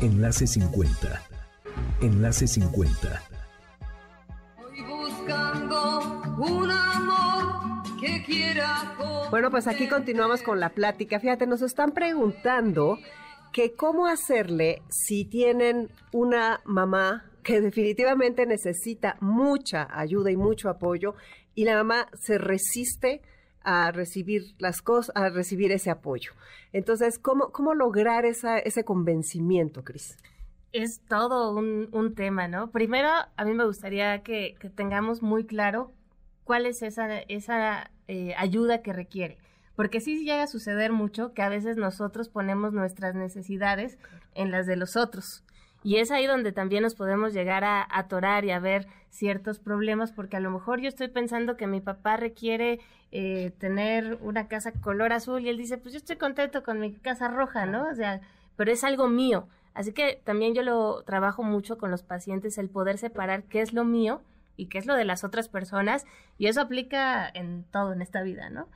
[0.00, 1.22] Enlace 50
[2.00, 3.22] Enlace 50.
[9.30, 11.20] Bueno, pues aquí continuamos con la plática.
[11.20, 12.98] Fíjate, nos están preguntando
[13.52, 21.14] que cómo hacerle si tienen una mamá que definitivamente necesita mucha ayuda y mucho apoyo
[21.54, 23.22] y la mamá se resiste
[23.62, 26.32] a recibir las cosas, a recibir ese apoyo.
[26.72, 30.16] Entonces, ¿cómo, cómo lograr ese convencimiento, Cris?
[30.72, 32.70] es todo un, tema, ¿no?
[32.70, 35.92] Primero, a mí me gustaría que, tengamos muy claro
[36.48, 39.36] cuál es esa, esa eh, ayuda que requiere.
[39.76, 43.98] Porque sí llega a suceder mucho que a veces nosotros ponemos nuestras necesidades
[44.34, 45.44] en las de los otros.
[45.84, 50.10] Y es ahí donde también nos podemos llegar a atorar y a ver ciertos problemas,
[50.10, 52.80] porque a lo mejor yo estoy pensando que mi papá requiere
[53.12, 56.94] eh, tener una casa color azul y él dice, pues yo estoy contento con mi
[56.94, 57.90] casa roja, ¿no?
[57.90, 58.22] O sea,
[58.56, 59.48] pero es algo mío.
[59.74, 63.74] Así que también yo lo trabajo mucho con los pacientes, el poder separar qué es
[63.74, 64.22] lo mío
[64.58, 66.04] y qué es lo de las otras personas,
[66.36, 68.68] y eso aplica en todo en esta vida, ¿no?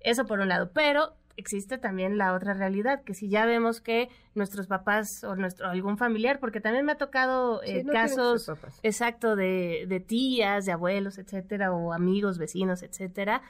[0.00, 4.08] Eso por un lado, pero existe también la otra realidad, que si ya vemos que
[4.34, 8.50] nuestros papás o nuestro algún familiar, porque también me ha tocado eh, casos
[8.82, 13.42] exacto de, de, tías, de abuelos, etcétera, o amigos, vecinos, etcétera,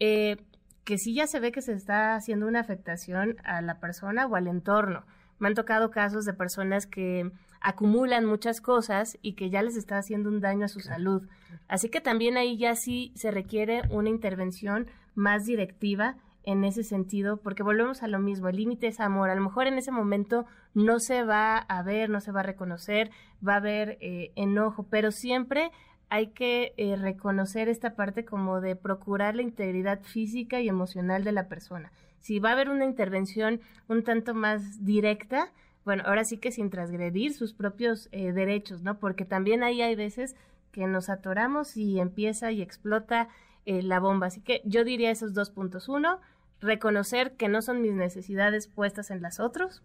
[0.00, 0.36] eh,
[0.84, 4.34] que sí ya se ve que se está haciendo una afectación a la persona o
[4.36, 5.04] al entorno.
[5.38, 9.98] Me han tocado casos de personas que acumulan muchas cosas y que ya les está
[9.98, 11.28] haciendo un daño a su salud.
[11.68, 17.36] Así que también ahí ya sí se requiere una intervención más directiva en ese sentido,
[17.36, 19.28] porque volvemos a lo mismo, el límite es amor.
[19.28, 22.44] A lo mejor en ese momento no se va a ver, no se va a
[22.44, 23.10] reconocer,
[23.46, 25.70] va a haber eh, enojo, pero siempre
[26.08, 31.32] hay que eh, reconocer esta parte como de procurar la integridad física y emocional de
[31.32, 35.52] la persona si va a haber una intervención un tanto más directa,
[35.88, 38.98] bueno, ahora sí que sin transgredir sus propios eh, derechos, ¿no?
[38.98, 40.36] Porque también ahí hay veces
[40.70, 43.30] que nos atoramos y empieza y explota
[43.64, 44.26] eh, la bomba.
[44.26, 45.88] Así que yo diría esos dos puntos.
[45.88, 46.20] Uno,
[46.60, 49.82] reconocer que no son mis necesidades puestas en las otros.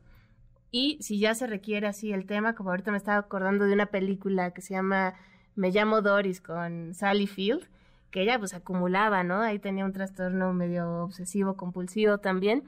[0.71, 3.85] Y si ya se requiere así el tema, como ahorita me estaba acordando de una
[3.85, 5.13] película que se llama
[5.55, 7.65] Me llamo Doris con Sally Field,
[8.11, 9.39] que ella pues acumulaba, ¿no?
[9.39, 12.65] Ahí tenía un trastorno medio obsesivo, compulsivo también.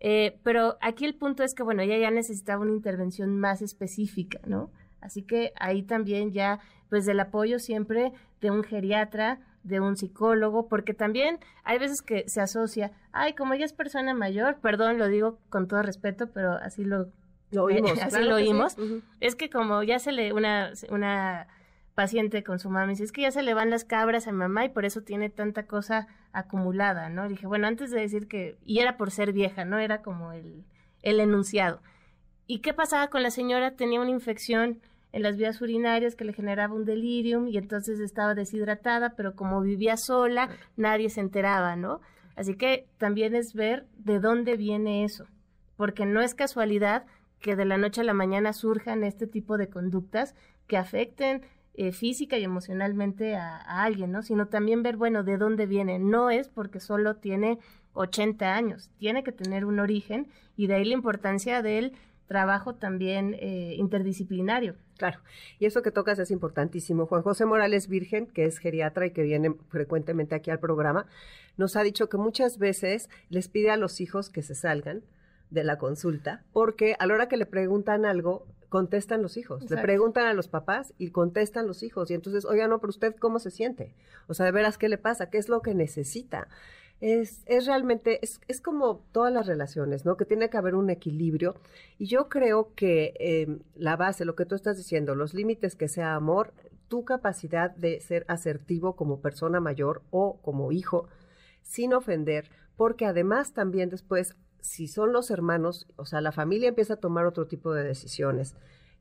[0.00, 4.40] Eh, pero aquí el punto es que, bueno, ella ya necesitaba una intervención más específica,
[4.46, 4.70] ¿no?
[5.00, 10.68] Así que ahí también ya, pues del apoyo siempre de un geriatra, de un psicólogo,
[10.68, 15.08] porque también hay veces que se asocia, ay, como ella es persona mayor, perdón, lo
[15.08, 17.08] digo con todo respeto, pero así lo,
[17.50, 17.98] lo oímos.
[18.02, 18.76] así lo oímos.
[19.20, 21.48] Es que como ya se le una, una
[21.96, 24.32] paciente con su mamá, y dice, es que ya se le van las cabras a
[24.32, 27.26] mi mamá y por eso tiene tanta cosa acumulada, ¿no?
[27.26, 29.78] dije, bueno, antes de decir que, y era por ser vieja, ¿no?
[29.78, 30.64] Era como el,
[31.02, 31.80] el enunciado.
[32.46, 33.76] ¿Y qué pasaba con la señora?
[33.76, 34.80] Tenía una infección
[35.12, 39.62] en las vías urinarias que le generaba un delirium y entonces estaba deshidratada, pero como
[39.62, 42.02] vivía sola, nadie se enteraba, ¿no?
[42.36, 45.24] Así que también es ver de dónde viene eso,
[45.76, 47.06] porque no es casualidad
[47.40, 50.34] que de la noche a la mañana surjan este tipo de conductas
[50.66, 51.42] que afecten
[51.78, 54.22] eh, física y emocionalmente a, alguien, ¿no?
[54.22, 55.98] Sino también ver, bueno, de dónde viene.
[55.98, 57.58] No es porque solo tiene
[57.92, 61.92] 80 años, tiene que tener un origen y de ahí la importancia del
[62.26, 64.76] trabajo también eh, interdisciplinario.
[64.96, 65.20] Claro,
[65.58, 67.06] y eso que tocas es importantísimo.
[67.06, 71.06] Juan José Morales Virgen, que es geriatra y que viene frecuentemente aquí al programa,
[71.58, 75.02] nos ha dicho que muchas veces les pide a los hijos que se salgan
[75.50, 79.70] de la consulta, porque a la hora que le preguntan algo, contestan los hijos.
[79.70, 82.10] Le preguntan a los papás y contestan los hijos.
[82.10, 83.94] Y entonces, oiga, no, pero usted cómo se siente?
[84.26, 85.30] O sea, de veras, ¿qué le pasa?
[85.30, 86.48] ¿Qué es lo que necesita?
[87.00, 90.18] Es, es realmente, es, es como todas las relaciones, ¿no?
[90.18, 91.54] Que tiene que haber un equilibrio.
[91.96, 95.88] Y yo creo que em, la base, lo que tú estás diciendo, los límites que
[95.88, 96.52] sea amor,
[96.88, 101.08] tu capacidad de ser asertivo como persona mayor o como hijo,
[101.62, 106.94] sin ofender, porque además también después si son los hermanos, o sea, la familia empieza
[106.94, 108.54] a tomar otro tipo de decisiones.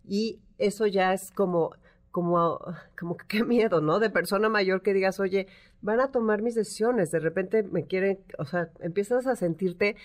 [0.08, 1.72] Y eso ya es como,
[2.12, 2.60] como,
[2.98, 4.00] como qué miedo, ¿no?
[4.00, 5.48] De persona mayor que digas, oye,
[5.82, 9.96] van a tomar mis decisiones, de repente me quieren, o sea, empiezas a sentirte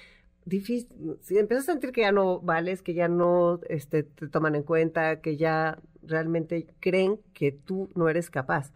[0.44, 4.54] difícil, si empiezas a sentir que ya no vales, que ya no este, te toman
[4.54, 8.72] en cuenta, que ya realmente creen que tú no eres capaz.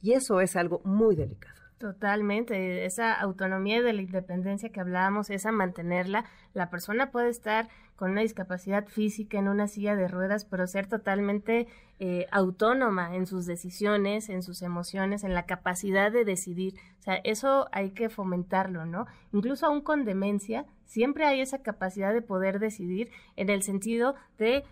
[0.00, 1.58] Y eso es algo muy delicado.
[1.78, 8.10] Totalmente, esa autonomía de la independencia que hablábamos, esa mantenerla, la persona puede estar con
[8.10, 11.68] una discapacidad física en una silla de ruedas, pero ser totalmente
[12.00, 16.74] eh, autónoma en sus decisiones, en sus emociones, en la capacidad de decidir.
[16.98, 19.06] O sea, eso hay que fomentarlo, ¿no?
[19.32, 24.64] Incluso aún con demencia, siempre hay esa capacidad de poder decidir en el sentido de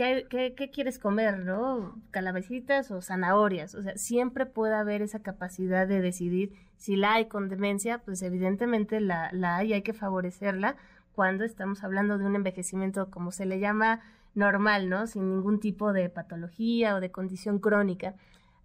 [0.00, 2.00] ¿qué, qué, quieres comer, no?
[2.10, 3.74] Calabecitas o zanahorias.
[3.74, 6.52] O sea, siempre puede haber esa capacidad de decidir.
[6.76, 10.76] Si la hay con demencia, pues evidentemente la, la hay, hay que favorecerla
[11.14, 14.00] cuando estamos hablando de un envejecimiento, como se le llama,
[14.34, 15.06] normal, ¿no?
[15.06, 18.14] Sin ningún tipo de patología o de condición crónica.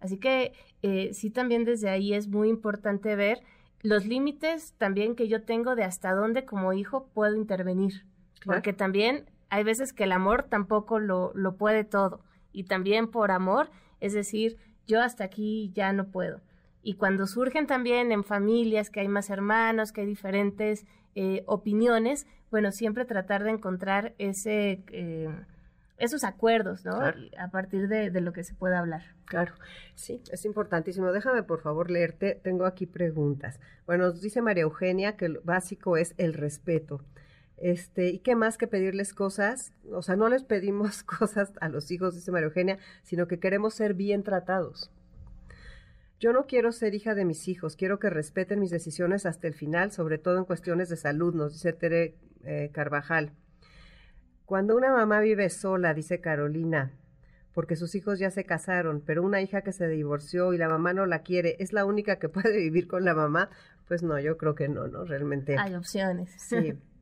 [0.00, 3.42] Así que eh, sí también desde ahí es muy importante ver
[3.82, 8.06] los límites también que yo tengo de hasta dónde como hijo puedo intervenir.
[8.44, 12.22] Porque también hay veces que el amor tampoco lo, lo puede todo.
[12.52, 14.56] Y también por amor, es decir,
[14.86, 16.40] yo hasta aquí ya no puedo.
[16.82, 22.26] Y cuando surgen también en familias que hay más hermanos, que hay diferentes eh, opiniones,
[22.50, 25.28] bueno, siempre tratar de encontrar ese, eh,
[25.98, 26.92] esos acuerdos, ¿no?
[27.38, 29.02] A partir de, de, lo que se pueda hablar.
[29.24, 29.54] Claro,
[29.94, 31.10] sí, es importantísimo.
[31.10, 33.58] Déjame por favor leerte, tengo aquí preguntas.
[33.86, 37.00] Bueno, nos dice María Eugenia que lo básico es el respeto.
[37.56, 39.72] Este, ¿y qué más que pedirles cosas?
[39.90, 43.74] O sea, no les pedimos cosas a los hijos, dice María Eugenia, sino que queremos
[43.74, 44.90] ser bien tratados.
[46.18, 49.54] Yo no quiero ser hija de mis hijos, quiero que respeten mis decisiones hasta el
[49.54, 52.14] final, sobre todo en cuestiones de salud, nos dice Tere
[52.44, 53.32] eh, Carvajal.
[54.46, 56.92] Cuando una mamá vive sola, dice Carolina,
[57.52, 60.94] porque sus hijos ya se casaron, pero una hija que se divorció y la mamá
[60.94, 63.50] no la quiere, ¿es la única que puede vivir con la mamá?
[63.86, 65.04] Pues no, yo creo que no, ¿no?
[65.04, 65.56] Realmente.
[65.58, 66.30] Hay opciones.
[66.38, 66.74] Sí.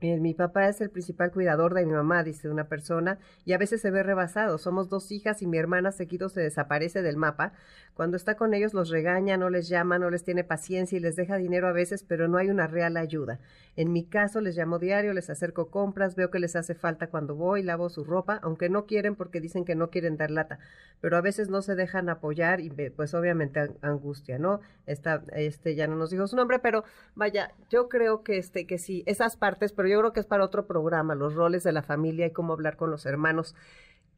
[0.00, 3.80] Mi papá es el principal cuidador de mi mamá, dice una persona, y a veces
[3.80, 4.56] se ve rebasado.
[4.56, 7.52] Somos dos hijas y mi hermana seguido se desaparece del mapa.
[7.94, 11.16] Cuando está con ellos los regaña, no les llama, no les tiene paciencia y les
[11.16, 13.40] deja dinero a veces, pero no hay una real ayuda.
[13.74, 17.34] En mi caso les llamo diario, les acerco compras, veo que les hace falta cuando
[17.34, 20.60] voy, lavo su ropa, aunque no quieren porque dicen que no quieren dar lata,
[21.00, 24.60] pero a veces no se dejan apoyar y pues obviamente angustia, ¿no?
[24.86, 26.84] Esta, este ya no nos dijo su nombre, pero
[27.16, 30.44] vaya, yo creo que este, que sí, esas partes, pero yo creo que es para
[30.44, 33.54] otro programa, los roles de la familia y cómo hablar con los hermanos.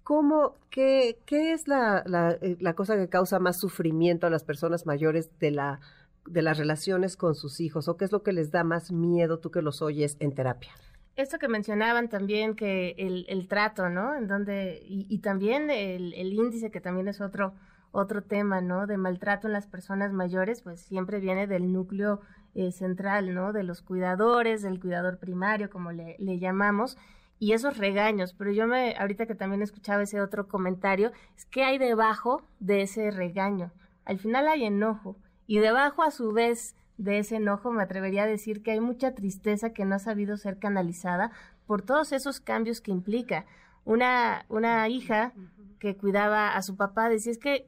[0.03, 4.45] ¿Cómo, qué, qué es la, la, eh, la cosa que causa más sufrimiento a las
[4.45, 5.81] personas mayores de la
[6.27, 9.39] de las relaciones con sus hijos o qué es lo que les da más miedo
[9.39, 10.71] tú que los oyes en terapia?
[11.17, 14.15] Esto que mencionaban también, que el, el trato, ¿no?
[14.15, 17.53] En donde, y, y también el, el, índice, que también es otro,
[17.91, 18.87] otro tema, ¿no?
[18.87, 22.21] De maltrato en las personas mayores, pues siempre viene del núcleo
[22.55, 23.53] eh, central, ¿no?
[23.53, 26.97] De los cuidadores, del cuidador primario, como le, le llamamos,
[27.39, 28.35] y esos regaños.
[28.35, 32.83] Pero yo me, ahorita que también escuchaba ese otro comentario, es que hay debajo de
[32.83, 33.73] ese regaño.
[34.05, 38.27] Al final hay enojo y debajo, a su vez, de ese enojo, me atrevería a
[38.27, 41.33] decir que hay mucha tristeza que no ha sabido ser canalizada
[41.67, 43.47] por todos esos cambios que implica.
[43.85, 45.33] Una, una hija
[45.79, 47.67] que cuidaba a su papá decía, es que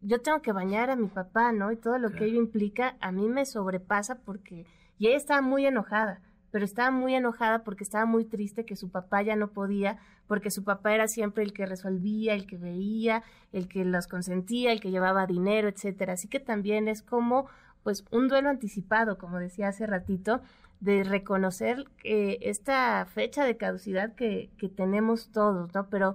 [0.00, 1.72] yo tengo que bañar a mi papá, ¿no?
[1.72, 4.66] Y todo lo que ello implica a mí me sobrepasa porque...
[4.98, 8.90] Y ella estaba muy enojada pero estaba muy enojada porque estaba muy triste que su
[8.90, 13.22] papá ya no podía, porque su papá era siempre el que resolvía, el que veía,
[13.52, 16.14] el que los consentía, el que llevaba dinero, etcétera.
[16.14, 17.46] Así que también es como
[17.82, 20.40] pues un duelo anticipado, como decía hace ratito,
[20.80, 25.88] de reconocer eh, esta fecha de caducidad que, que tenemos todos, ¿no?
[25.90, 26.14] Pero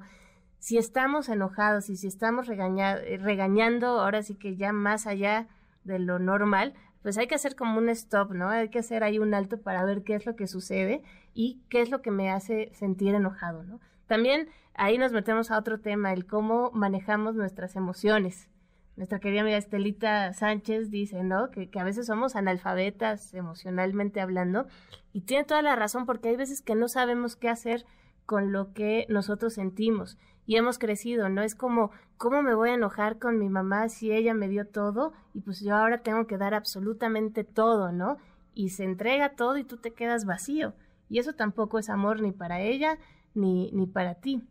[0.63, 5.49] si estamos enojados y si estamos regañando, ahora sí que ya más allá
[5.83, 8.47] de lo normal, pues hay que hacer como un stop, ¿no?
[8.47, 11.81] Hay que hacer ahí un alto para ver qué es lo que sucede y qué
[11.81, 13.81] es lo que me hace sentir enojado, ¿no?
[14.07, 18.47] También ahí nos metemos a otro tema, el cómo manejamos nuestras emociones.
[18.95, 21.51] Nuestra querida amiga Estelita Sánchez dice, ¿no?
[21.51, 24.67] Que, a veces somos analfabetas emocionalmente hablando
[25.11, 27.85] y tiene toda la razón porque hay veces que no sabemos qué hacer
[28.25, 31.41] con lo que nosotros sentimos y hemos crecido, ¿no?
[31.41, 35.13] Es como, ¿cómo me voy a enojar con mi mamá si ella me dio todo
[35.33, 38.17] y pues yo ahora tengo que dar absolutamente todo, ¿no?
[38.53, 40.73] Y se entrega todo y tú te quedas vacío.
[41.09, 42.97] Y eso tampoco es amor ni para ella
[43.33, 44.43] ni, ni para ti.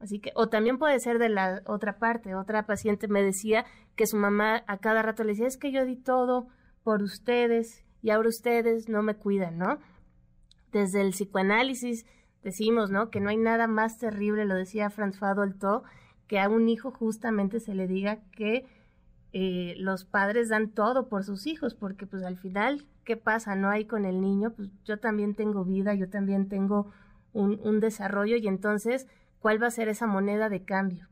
[0.00, 2.34] Así que, o también puede ser de la otra parte.
[2.34, 3.64] Otra paciente me decía
[3.96, 6.48] que su mamá a cada rato le decía, es que yo di todo
[6.82, 9.78] por ustedes y ahora ustedes no me cuidan, ¿no?
[10.72, 12.04] Desde el psicoanálisis
[12.44, 13.10] decimos, ¿no?
[13.10, 15.82] Que no hay nada más terrible, lo decía François Dolto,
[16.28, 18.66] que a un hijo justamente se le diga que
[19.32, 23.56] eh, los padres dan todo por sus hijos, porque pues al final, ¿qué pasa?
[23.56, 26.92] No hay con el niño, pues yo también tengo vida, yo también tengo
[27.32, 29.08] un, desarrollo y entonces,
[29.40, 31.08] ¿cuál va a ser esa moneda de cambio?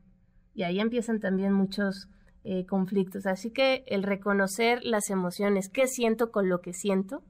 [0.53, 2.07] Y ahí empiezan también muchos
[2.43, 3.25] eh, conflictos.
[3.25, 7.23] Así que el reconocer las emociones, qué siento con lo que siento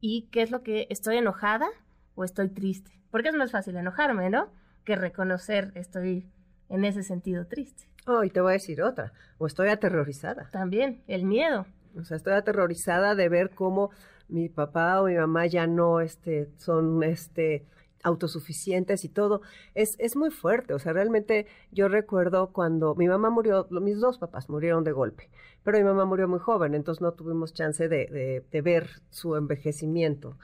[0.00, 1.68] y qué es lo que estoy enojada
[2.16, 3.03] o estoy triste.
[3.14, 4.48] Porque es más fácil enojarme, ¿no?
[4.84, 6.26] Que reconocer estoy
[6.68, 7.84] en ese sentido triste.
[8.08, 10.50] Oh, y te voy a decir otra, o estoy aterrorizada.
[10.50, 11.64] También, el miedo.
[11.96, 13.92] O sea, estoy aterrorizada de ver cómo
[14.26, 17.64] mi papá o mi mamá ya no este, son este,
[18.02, 19.42] autosuficientes y todo,
[19.76, 20.74] es, es muy fuerte.
[20.74, 25.30] O sea, realmente yo recuerdo cuando mi mamá murió, mis dos papás murieron de golpe,
[25.62, 30.36] pero mi mamá murió muy joven, entonces no tuvimos chance de, de, ver su envejecimiento.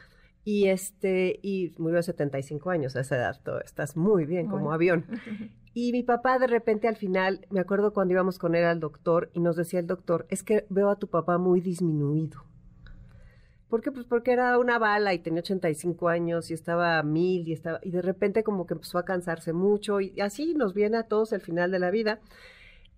[0.50, 5.06] Y este, y murió a 75 años a esa edad, estás muy bien como avión.
[5.72, 9.30] Y mi papá de repente al final, me acuerdo cuando íbamos con él al doctor
[9.32, 12.42] y nos decía el doctor, es que veo a tu papá muy disminuido.
[13.68, 13.92] ¿Por qué?
[13.92, 17.78] Pues porque era una bala y tenía 85 años y estaba a mil y estaba
[17.84, 21.32] y de repente como que empezó a cansarse mucho y así nos viene a todos
[21.32, 22.18] el final de la vida.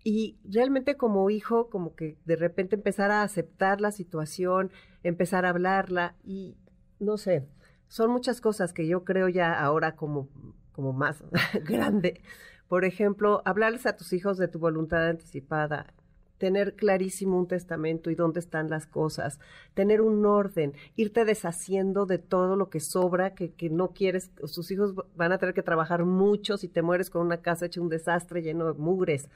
[0.03, 4.71] Y realmente como hijo, como que de repente empezar a aceptar la situación,
[5.03, 6.57] empezar a hablarla y
[7.03, 7.47] no sé,
[7.89, 10.29] son muchas cosas que yo creo ya ahora como,
[10.73, 11.23] como más
[11.65, 12.23] grande.
[12.69, 15.93] Por ejemplo, hablarles a tus hijos de tu voluntad anticipada,
[16.39, 19.39] tener clarísimo un testamento y dónde están las cosas,
[19.75, 24.71] tener un orden, irte deshaciendo de todo lo que sobra, que, que no quieres, sus
[24.71, 27.89] hijos van a tener que trabajar mucho si te mueres con una casa hecha un
[27.89, 29.29] desastre lleno de mugres.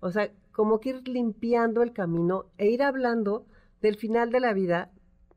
[0.00, 3.46] O sea, como que ir limpiando el camino e ir hablando
[3.80, 4.90] del final de la vida,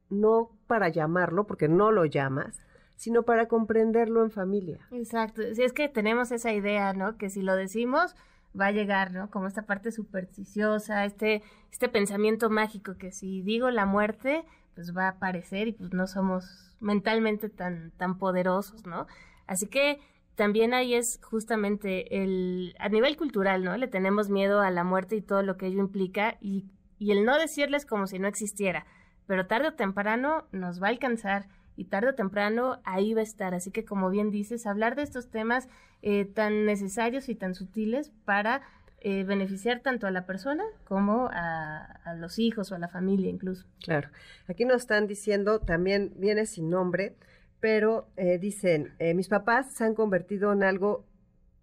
[0.10, 2.66] no para llamarlo, porque no lo llamas,
[2.96, 4.80] sino para comprenderlo en familia.
[4.90, 7.16] Exacto, si es que tenemos esa idea, ¿no?
[7.16, 8.16] Que si lo decimos,
[8.60, 9.30] va a llegar, ¿no?
[9.30, 15.06] Como esta parte supersticiosa, este, este pensamiento mágico que si digo la muerte, pues va
[15.06, 19.06] a aparecer y pues no somos mentalmente tan, tan poderosos, ¿no?
[19.46, 20.00] Así que
[20.34, 23.78] también ahí es justamente el, a nivel cultural, ¿no?
[23.78, 26.66] Le tenemos miedo a la muerte y todo lo que ello implica y,
[26.98, 28.88] y el no decirles como si no existiera,
[29.28, 33.24] pero tarde o temprano nos va a alcanzar y tarde o temprano ahí va a
[33.24, 33.54] estar.
[33.54, 35.68] Así que como bien dices, hablar de estos temas
[36.02, 38.62] eh, tan necesarios y tan sutiles para
[39.02, 43.66] eh, beneficiar tanto a la persona como a, los hijos o a la familia incluso.
[43.84, 44.10] Claro,
[44.48, 47.16] aquí nos están diciendo, también viene sin nombre,
[47.60, 51.06] pero eh, dicen, mis papás se han convertido en algo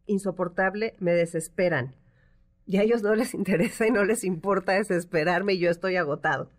[0.07, 1.95] insoportable, me desesperan.
[2.67, 6.51] Y a ellos no les interesa y no les importa desesperarme y yo estoy agotado.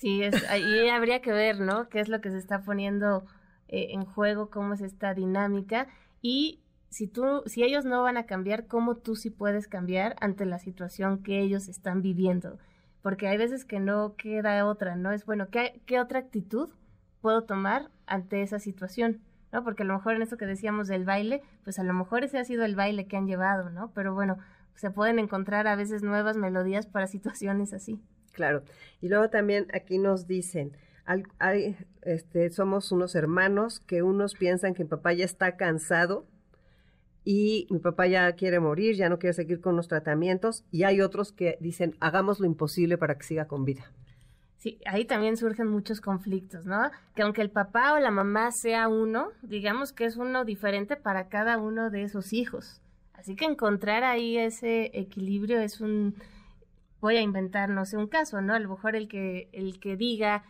[0.00, 1.90] Sí, es, ahí habría que ver, ¿no?
[1.90, 3.26] Qué es lo que se está poniendo
[3.68, 5.88] eh, en juego, cómo es esta dinámica
[6.22, 10.46] y si tú, si ellos no van a cambiar, cómo tú sí puedes cambiar ante
[10.46, 12.58] la situación que ellos están viviendo.
[13.02, 15.12] Porque hay veces que no queda otra, ¿no?
[15.12, 16.70] Es bueno, ¿qué, qué otra actitud
[17.20, 19.20] puedo tomar ante esa situación?
[19.52, 19.62] ¿no?
[19.64, 22.38] Porque a lo mejor en eso que decíamos del baile, pues a lo mejor ese
[22.38, 23.92] ha sido el baile que han llevado, ¿no?
[23.92, 24.38] Pero bueno,
[24.76, 28.00] se pueden encontrar a veces nuevas melodías para situaciones así.
[28.32, 28.62] Claro.
[29.00, 30.76] Y luego también aquí nos dicen,
[31.38, 36.26] hay, este, somos unos hermanos que unos piensan que mi papá ya está cansado
[37.24, 41.00] y mi papá ya quiere morir, ya no quiere seguir con los tratamientos y hay
[41.00, 43.92] otros que dicen, hagamos lo imposible para que siga con vida.
[44.58, 46.90] Sí, ahí también surgen muchos conflictos, ¿no?
[47.14, 51.28] Que aunque el papá o la mamá sea uno, digamos que es uno diferente para
[51.28, 52.82] cada uno de esos hijos.
[53.14, 56.14] Así que encontrar ahí ese equilibrio es un,
[57.00, 58.54] voy a inventar, no sé, un caso, ¿no?
[58.54, 60.44] A lo mejor el que, el que diga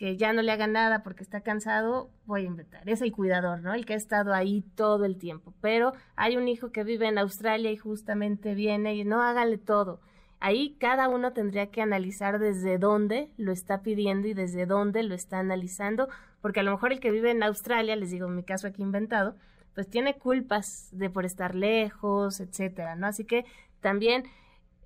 [0.00, 2.88] que ya no le haga nada porque está cansado, voy a inventar.
[2.88, 3.74] Es el cuidador, ¿no?
[3.74, 5.52] El que ha estado ahí todo el tiempo.
[5.60, 10.00] Pero hay un hijo que vive en Australia y justamente viene y no hágale todo.
[10.40, 15.14] Ahí cada uno tendría que analizar desde dónde lo está pidiendo y desde dónde lo
[15.14, 16.08] está analizando,
[16.40, 19.36] porque a lo mejor el que vive en Australia, les digo mi caso aquí inventado,
[19.74, 23.06] pues tiene culpas de por estar lejos, etcétera, ¿no?
[23.06, 23.44] Así que
[23.80, 24.24] también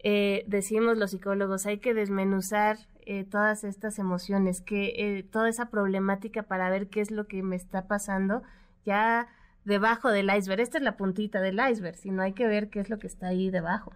[0.07, 2.77] eh, decimos los psicólogos, hay que desmenuzar
[3.07, 7.43] eh, todas estas emociones, que eh, toda esa problemática para ver qué es lo que
[7.43, 8.43] me está pasando
[8.85, 9.29] ya
[9.65, 10.61] debajo del iceberg.
[10.61, 13.29] Esta es la puntita del iceberg, sino hay que ver qué es lo que está
[13.29, 13.95] ahí debajo.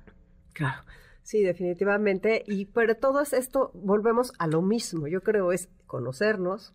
[0.54, 0.82] Claro.
[1.22, 2.42] Sí, definitivamente.
[2.46, 5.09] Y pero todo esto, volvemos a lo mismo.
[5.09, 6.72] Yo creo es conocernos,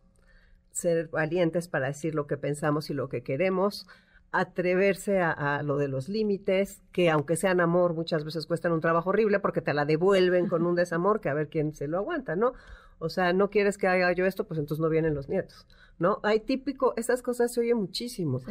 [0.69, 3.87] ser valientes para decir lo que pensamos y lo que queremos,
[4.33, 9.11] atreverse a, lo de los límites, que aunque sean amor, muchas veces cuestan un trabajo
[9.11, 12.35] horrible porque te la devuelven con un desamor que a ver quién se lo aguanta,
[12.35, 12.53] ¿no?
[12.97, 15.67] O sea, no quieres que haga yo esto, pues entonces no vienen los nietos,
[15.99, 16.19] ¿no?
[16.23, 18.41] Hay típico, esas cosas se oyen muchísimo.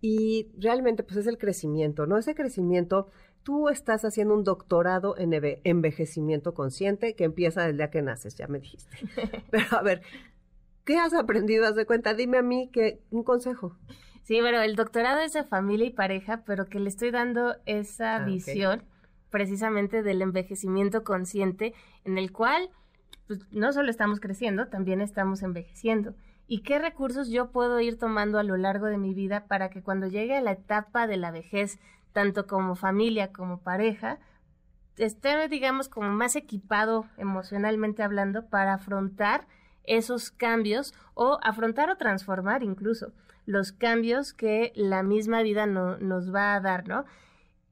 [0.00, 2.16] Y realmente, pues es el crecimiento, ¿no?
[2.16, 3.08] Ese crecimiento
[3.42, 5.32] tú estás haciendo un doctorado en
[5.64, 8.90] envejecimiento consciente que empieza desde día que naces, ya me dijiste.
[9.50, 10.02] Pero a ver,
[10.84, 11.66] ¿qué has aprendido?
[11.66, 13.76] Haz de cuenta, dime a mí que un consejo.
[14.26, 18.16] Sí, bueno, el doctorado es de familia y pareja, pero que le estoy dando esa
[18.16, 18.82] ah, visión
[19.30, 21.74] precisamente del envejecimiento consciente
[22.04, 22.68] en el cual
[23.28, 26.16] pues, no solo estamos creciendo, también estamos envejeciendo.
[26.48, 29.80] ¿Y qué recursos yo puedo ir tomando a lo largo de mi vida para que
[29.80, 31.78] cuando llegue a la etapa de la vejez
[32.12, 34.18] tanto como familia como pareja,
[34.96, 39.46] esté, digamos, como más equipado emocionalmente hablando para afrontar
[39.84, 43.12] esos cambios o afrontar o transformar incluso
[43.46, 47.04] los cambios que la misma vida no, nos va a dar, ¿no?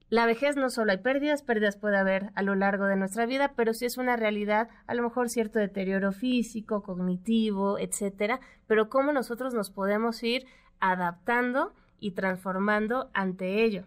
[0.09, 3.53] La vejez no solo hay pérdidas, pérdidas puede haber a lo largo de nuestra vida,
[3.57, 9.13] pero sí es una realidad, a lo mejor cierto deterioro físico, cognitivo, etcétera, pero cómo
[9.13, 10.47] nosotros nos podemos ir
[10.81, 13.87] adaptando y transformando ante ello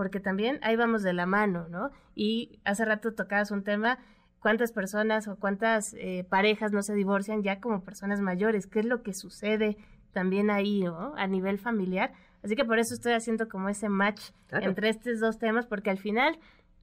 [0.00, 1.90] porque también ahí vamos de la mano, ¿no?
[2.14, 3.98] Y hace rato tocabas un tema,
[4.38, 8.86] cuántas personas o cuántas eh, parejas no se divorcian ya como personas mayores, qué es
[8.86, 9.76] lo que sucede
[10.12, 11.14] también ahí, ¿no?
[11.16, 12.12] A nivel familiar.
[12.42, 15.98] Así que por eso estoy haciendo como ese match entre estos dos temas, porque al
[15.98, 16.38] final,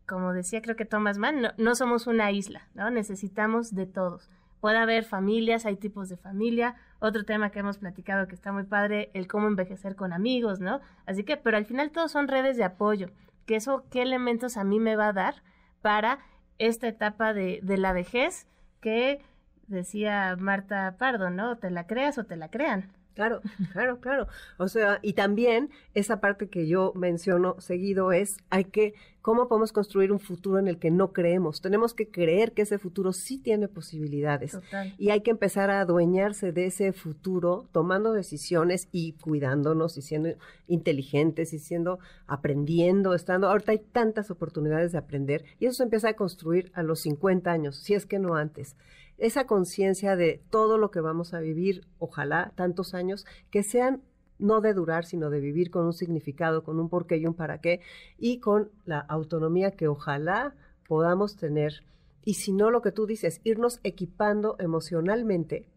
[0.05, 2.89] como decía creo que Thomas Mann, no, no somos una isla, ¿no?
[2.89, 4.29] Necesitamos de todos.
[4.59, 6.75] Puede haber familias, hay tipos de familia.
[6.99, 10.81] Otro tema que hemos platicado que está muy padre, el cómo envejecer con amigos, ¿no?
[11.05, 13.09] Así que, pero al final todos son redes de apoyo.
[13.45, 15.35] Que eso, ¿qué elementos a mí me va a dar
[15.81, 16.19] para
[16.57, 18.47] esta etapa de, de la vejez
[18.81, 19.21] que
[19.67, 21.57] decía Marta Pardo, ¿no?
[21.57, 22.91] Te la creas o te la crean.
[23.17, 23.41] Claro,
[23.73, 24.27] claro, claro.
[24.59, 28.93] O sea, y también esa parte que yo menciono seguido es, hay que,
[29.23, 31.59] ¿cómo podemos construir un futuro en el que no creemos?
[31.59, 34.51] Tenemos que creer que ese futuro sí tiene posibilidades.
[34.51, 34.93] Total.
[34.99, 40.29] Y hay que empezar a adueñarse de ese futuro, tomando decisiones y cuidándonos y siendo
[40.67, 41.97] inteligentes y siendo,
[42.27, 43.49] aprendiendo, estando.
[43.49, 47.51] Ahorita hay tantas oportunidades de aprender y eso se empieza a construir a los 50
[47.51, 48.75] años, si es que no antes
[49.17, 54.01] esa conciencia de todo lo que vamos a vivir, ojalá tantos años, que sean
[54.39, 57.59] no de durar, sino de vivir con un significado, con un porqué y un para
[57.59, 57.81] qué,
[58.17, 60.55] y con la autonomía que ojalá
[60.87, 61.83] podamos tener.
[62.23, 65.67] Y si no, lo que tú dices, irnos equipando emocionalmente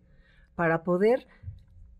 [0.54, 1.26] para poder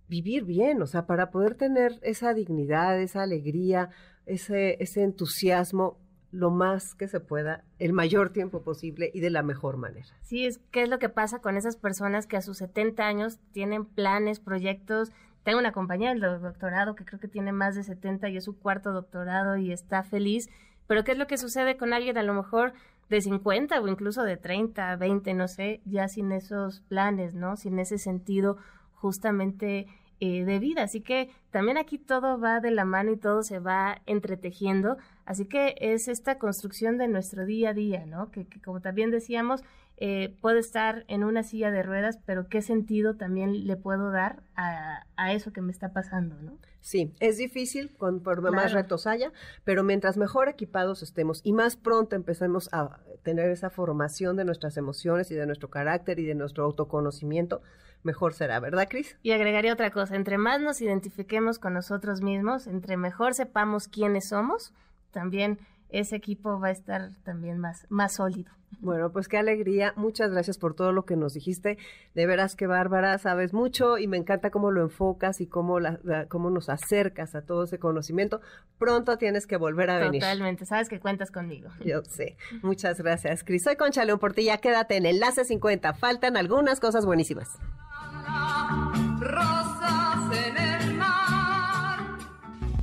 [0.08, 3.90] vivir bien, o sea, para poder tener esa dignidad, esa alegría,
[4.26, 5.99] ese, ese entusiasmo
[6.32, 10.06] lo más que se pueda, el mayor tiempo posible y de la mejor manera.
[10.22, 13.38] Sí, es qué es lo que pasa con esas personas que a sus 70 años
[13.52, 15.10] tienen planes, proyectos.
[15.42, 18.58] Tengo una compañera del doctorado que creo que tiene más de 70 y es su
[18.58, 20.48] cuarto doctorado y está feliz.
[20.86, 22.74] Pero ¿qué es lo que sucede con alguien a lo mejor
[23.08, 27.56] de 50 o incluso de 30, 20, no sé, ya sin esos planes, ¿no?
[27.56, 28.56] Sin ese sentido
[28.94, 29.88] justamente
[30.20, 30.84] eh, de vida.
[30.84, 34.96] Así que también aquí todo va de la mano y todo se va entretejiendo.
[35.30, 38.32] Así que es esta construcción de nuestro día a día, ¿no?
[38.32, 39.62] Que, como también decíamos,
[39.96, 44.42] eh, puede estar en una silla de ruedas, pero qué sentido también le puedo dar
[44.56, 46.58] a, eso que me está pasando, ¿no?
[46.80, 49.30] Sí, es difícil conforme más retos haya,
[49.62, 54.76] pero mientras mejor equipados estemos y más pronto empecemos a tener esa formación de nuestras
[54.78, 57.62] emociones y de nuestro carácter y de nuestro autoconocimiento,
[58.02, 59.16] mejor será, ¿verdad, Cris?
[59.22, 64.30] Y agregaría otra cosa, entre más nos identifiquemos con nosotros mismos, entre mejor sepamos quiénes
[64.30, 64.74] somos,
[65.10, 65.58] también
[65.92, 68.52] ese equipo va a estar también más, más sólido.
[68.78, 69.92] Bueno, pues qué alegría.
[69.96, 71.76] Muchas gracias por todo lo que nos dijiste.
[72.14, 75.98] De veras que Bárbara, sabes mucho y me encanta cómo lo enfocas y cómo, la,
[76.28, 78.40] cómo nos acercas a todo ese conocimiento.
[78.78, 80.22] Pronto tienes que volver a venir.
[80.22, 81.70] Totalmente, sabes que cuentas conmigo.
[81.84, 82.36] Yo sé.
[82.62, 83.64] Muchas gracias, Cris.
[83.64, 84.58] Soy Concha León Portilla.
[84.58, 85.94] Quédate en Enlace 50.
[85.94, 87.58] Faltan algunas cosas buenísimas.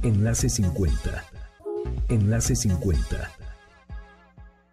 [0.04, 1.37] Enlace 50
[2.10, 3.30] Enlace 50.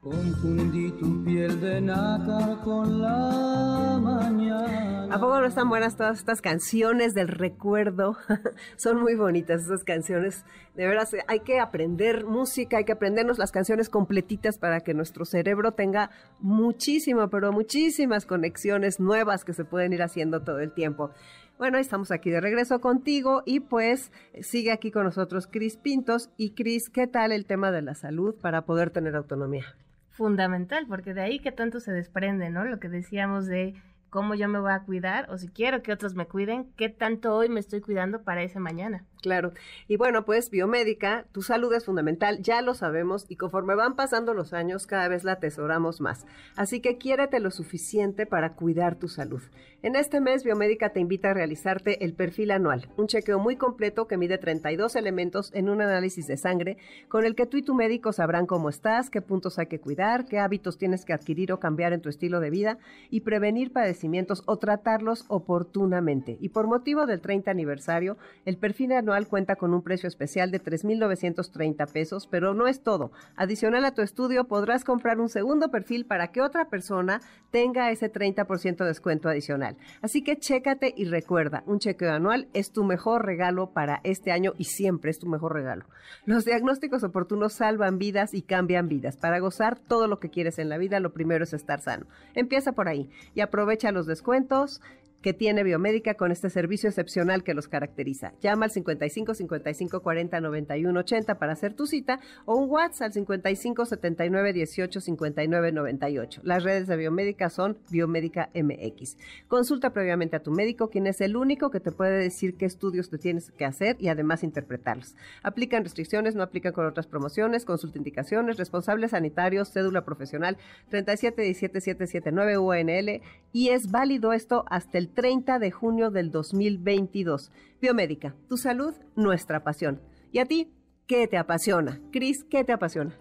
[0.01, 5.13] Confundí tu piel de nácar con la mañana.
[5.13, 8.17] ¿A poco no están buenas todas estas canciones del recuerdo?
[8.77, 10.45] Son muy bonitas esas canciones.
[10.77, 15.25] De veras, hay que aprender música, hay que aprendernos las canciones completitas para que nuestro
[15.25, 21.11] cerebro tenga muchísimo, pero muchísimas conexiones nuevas que se pueden ir haciendo todo el tiempo.
[21.57, 26.31] Bueno, estamos aquí de regreso contigo y pues sigue aquí con nosotros Cris Pintos.
[26.37, 29.65] Y Cris, ¿qué tal el tema de la salud para poder tener autonomía?
[30.11, 32.65] Fundamental, porque de ahí que tanto se desprende, ¿no?
[32.65, 33.75] Lo que decíamos de
[34.11, 37.35] cómo yo me voy a cuidar o si quiero que otros me cuiden, qué tanto
[37.37, 39.05] hoy me estoy cuidando para ese mañana.
[39.25, 39.53] Claro.
[39.89, 44.35] Y bueno, pues biomédica, tu salud es fundamental, ya lo sabemos, y conforme van pasando
[44.35, 46.27] los años, cada vez la atesoramos más.
[46.57, 49.43] Así que quiérete lo suficiente para cuidar tu salud.
[49.81, 54.07] En este mes, Biomédica te invita a realizarte el perfil anual, un chequeo muy completo
[54.07, 56.77] que mide 32 elementos en un análisis de sangre,
[57.09, 60.27] con el que tú y tu médico sabrán cómo estás, qué puntos hay que cuidar,
[60.27, 64.43] qué hábitos tienes que adquirir o cambiar en tu estilo de vida y prevenir padecimientos
[64.47, 66.37] o tratarlos oportunamente.
[66.41, 70.63] Y por motivo del 30 aniversario, el perfil anual cuenta con un precio especial de
[70.63, 73.13] 3.930 pesos, pero no es todo.
[73.37, 78.13] Adicional a tu estudio, podrás comprar un segundo perfil para que otra persona tenga ese
[78.13, 79.77] 30% de descuento adicional.
[80.03, 84.53] Así que chécate y recuerda, un chequeo anual es tu mejor regalo para este año
[84.59, 85.87] y siempre es tu mejor regalo.
[86.27, 89.17] Los diagnósticos oportunos salvan vidas y cambian vidas.
[89.17, 92.07] Para gozar todo lo que quieres en la vida, lo primero es estar sano.
[92.35, 94.81] Empieza por ahí y aprovecha los descuentos
[95.25, 98.35] que tiene Biomédica con este servicio excepcional que los caracteriza.
[98.43, 103.13] Llama al 55 55 40 91 80 para hacer tu cita o un WhatsApp al
[103.15, 106.43] 55 79 18 59 98.
[106.45, 109.17] Las redes de Biomédica son Biomédica MX.
[109.49, 113.09] Consulta previamente a tu médico, quien es el único que te puede decir qué estudios
[113.09, 115.15] te tienes que hacer y además interpretarlos.
[115.43, 120.59] Aplican restricciones, no aplican con otras promociones, consulta indicaciones, responsables sanitarios, cédula profesional
[120.91, 123.23] 3717779 UNL
[123.55, 127.51] y es válido esto hasta el 30 de junio del 2022.
[127.81, 130.01] Biomédica, tu salud, nuestra pasión.
[130.33, 130.73] ¿Y a ti?
[131.07, 132.01] ¿Qué te apasiona?
[132.13, 133.15] Cris, ¿qué te apasiona?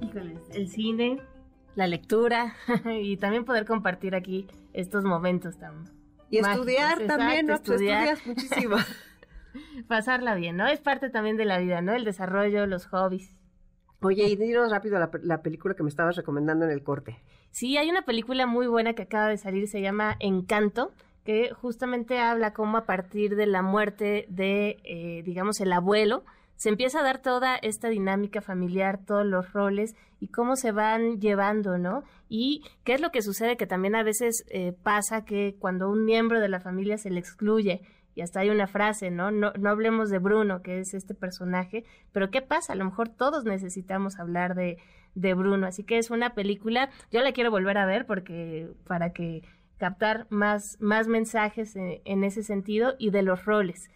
[0.00, 1.20] Híjoles, el cine,
[1.74, 2.54] la lectura
[3.00, 5.84] y también poder compartir aquí estos momentos tan
[6.30, 7.58] Y estudiar también, ¿no?
[7.58, 8.76] Pues estudias muchísimo.
[9.88, 10.66] Pasarla bien, ¿no?
[10.66, 11.94] Es parte también de la vida, ¿no?
[11.94, 13.36] El desarrollo, los hobbies.
[14.00, 17.22] Oye, y dinos rápido la, la, película que me estabas recomendando en el corte.
[17.52, 20.90] Sí, hay una película muy buena que acaba de salir, se llama Encanto,
[21.22, 26.24] que justamente habla cómo a partir de la muerte de, eh, digamos, el abuelo,
[26.56, 31.20] se empieza a dar toda esta dinámica familiar, todos los roles y cómo se van
[31.20, 32.04] llevando, ¿no?
[32.30, 36.06] Y qué es lo que sucede que también a veces eh, pasa que cuando un
[36.06, 37.82] miembro de la familia se le excluye,
[38.14, 39.30] y hasta hay una frase, ¿no?
[39.30, 39.52] ¿no?
[39.58, 42.72] No hablemos de Bruno, que es este personaje, pero ¿qué pasa?
[42.72, 44.78] A lo mejor todos necesitamos hablar de,
[45.14, 49.12] de Bruno, así que es una película, yo la quiero volver a ver porque para
[49.12, 49.42] que
[49.82, 53.90] captar más, más mensajes en, ese sentido y de los roles.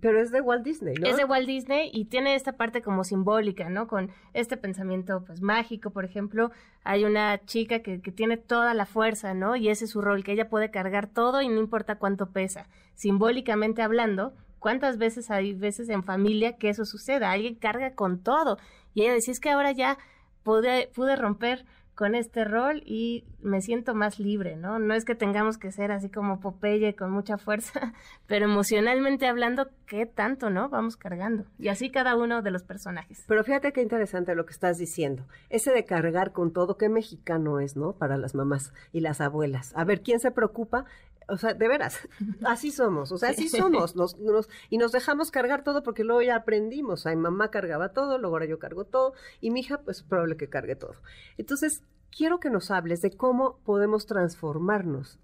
[0.00, 1.06] Pero es de Walt Disney, ¿no?
[1.06, 3.86] Es de Walt Disney y tiene esta parte como simbólica, ¿no?
[3.86, 6.50] Con este pensamiento, pues, mágico, por ejemplo,
[6.82, 9.56] hay una chica que, que tiene toda la fuerza, ¿no?
[9.56, 12.68] Y ese es su rol, que ella puede cargar todo y no importa cuánto pesa.
[12.94, 17.30] Simbólicamente hablando, ¿cuántas veces hay veces en familia que eso suceda?
[17.30, 18.58] Alguien carga con todo.
[18.94, 19.96] Y ella decía, es que ahora ya
[20.44, 21.64] pude, romper
[21.94, 24.80] con este rol y me siento más libre, ¿no?
[24.80, 27.92] No es que tengamos que ser así como Popeye con mucha fuerza,
[28.26, 30.68] pero emocionalmente hablando, ¿qué tanto, no?
[30.68, 31.44] Vamos cargando.
[31.56, 33.24] Y así cada uno de los personajes.
[33.28, 35.24] Pero fíjate qué interesante lo que estás diciendo.
[35.50, 37.92] Ese de cargar con todo, qué mexicano es, ¿no?
[37.92, 39.72] Para las mamás y las abuelas.
[39.76, 40.86] A ver, ¿quién se preocupa?
[41.28, 42.00] O sea, de veras,
[42.44, 46.22] así somos, o sea, así somos, nos, nos, y nos dejamos cargar todo porque luego
[46.22, 49.98] ya aprendimos, Ay, mamá cargaba todo, luego ahora yo cargo todo, y mi hija, pues
[49.98, 50.96] es probable que cargue todo.
[51.38, 51.82] Entonces,
[52.14, 55.18] quiero que nos hables de cómo podemos transformarnos,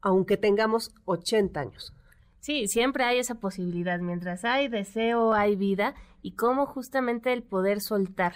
[0.00, 1.92] aunque tengamos 80 años.
[2.40, 7.80] Sí, siempre hay esa posibilidad, mientras hay deseo, hay vida, y cómo justamente el poder
[7.80, 8.34] soltar.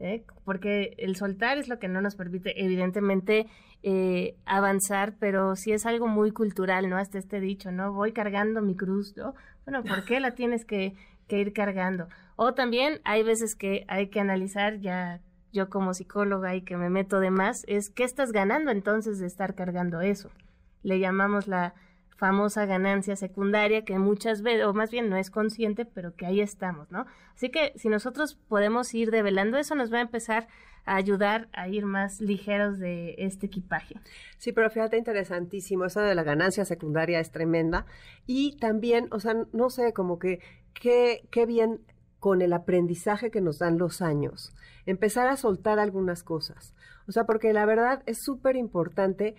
[0.00, 0.24] ¿Eh?
[0.44, 3.46] porque el soltar es lo que no nos permite, evidentemente,
[3.82, 6.96] eh, avanzar, pero sí es algo muy cultural, ¿no?
[6.96, 7.92] Hasta este dicho, ¿no?
[7.92, 9.34] Voy cargando mi cruz, ¿no?
[9.64, 10.94] Bueno, ¿por qué la tienes que,
[11.28, 12.08] que ir cargando?
[12.36, 15.20] O también hay veces que hay que analizar ya
[15.52, 19.26] yo como psicóloga y que me meto de más, es qué estás ganando entonces de
[19.26, 20.30] estar cargando eso.
[20.82, 21.74] Le llamamos la
[22.24, 26.40] famosa ganancia secundaria que muchas veces, o más bien no es consciente, pero que ahí
[26.40, 27.04] estamos, ¿no?
[27.34, 30.48] Así que si nosotros podemos ir develando eso, nos va a empezar
[30.86, 33.96] a ayudar a ir más ligeros de este equipaje.
[34.38, 37.84] Sí, pero fíjate, interesantísimo, eso de la ganancia secundaria es tremenda.
[38.24, 40.40] Y también, o sea, no sé, como que
[40.72, 41.82] qué, qué bien
[42.20, 44.56] con el aprendizaje que nos dan los años,
[44.86, 46.74] empezar a soltar algunas cosas.
[47.06, 49.34] O sea, porque la verdad es súper importante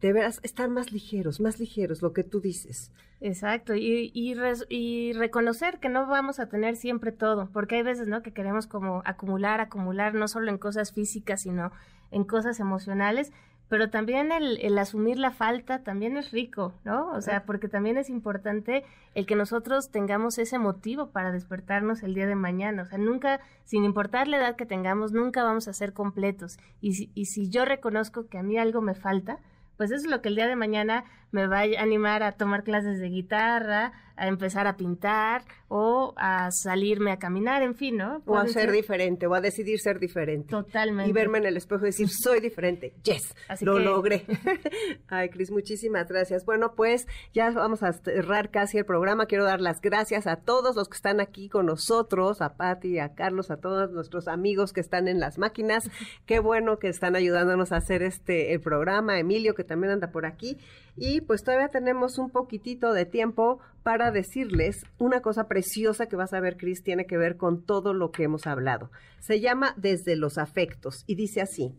[0.00, 2.92] deberás estar más ligeros, más ligeros, lo que tú dices.
[3.20, 4.36] Exacto, y, y,
[4.68, 8.22] y, reconocer que no vamos a tener siempre todo, porque hay veces, ¿no?
[8.22, 11.72] Que queremos como acumular, acumular, no solo en cosas físicas, sino
[12.12, 13.32] en cosas emocionales,
[13.68, 17.10] pero también el, el asumir la falta también es rico, ¿no?
[17.10, 18.84] O sea, porque también es importante
[19.14, 23.40] el que nosotros tengamos ese motivo para despertarnos el día de mañana, o sea, nunca,
[23.64, 27.50] sin importar la edad que tengamos, nunca vamos a ser completos, y si, y si
[27.50, 29.40] yo reconozco que a mí algo me falta,
[29.78, 32.64] pues eso es lo que el día de mañana me va a animar a tomar
[32.64, 38.22] clases de guitarra, a empezar a pintar o a salirme a caminar, en fin, ¿no?
[38.26, 40.48] o a ser, diferente, o a decidir ser diferente.
[40.48, 41.08] Totalmente.
[41.08, 42.94] Y verme en el espejo y decir, soy diferente.
[43.04, 44.24] Yes, lo logré.
[45.08, 46.44] Ay, Cris, muchísimas gracias.
[46.44, 49.26] Bueno, pues ya vamos a cerrar casi el programa.
[49.26, 53.14] Quiero dar las gracias a todos los que están aquí con nosotros, a Patti, a
[53.14, 55.90] Carlos, a todos nuestros amigos que están en las máquinas.
[56.26, 59.18] Qué bueno que están ayudándonos a hacer este el programa.
[59.18, 60.56] Emilio, que también anda por aquí.
[60.96, 66.32] Y pues todavía tenemos un poquitito de tiempo para decirles una cosa preciosa que vas
[66.32, 68.90] a ver, Cris, tiene que ver con todo lo que hemos hablado.
[69.20, 71.74] Se llama Desde los afectos y dice así,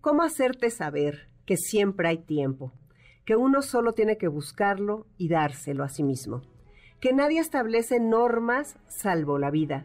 [0.00, 2.72] ¿cómo hacerte saber que siempre hay tiempo?
[3.24, 6.42] Que uno solo tiene que buscarlo y dárselo a sí mismo.
[7.00, 9.84] Que nadie establece normas salvo la vida.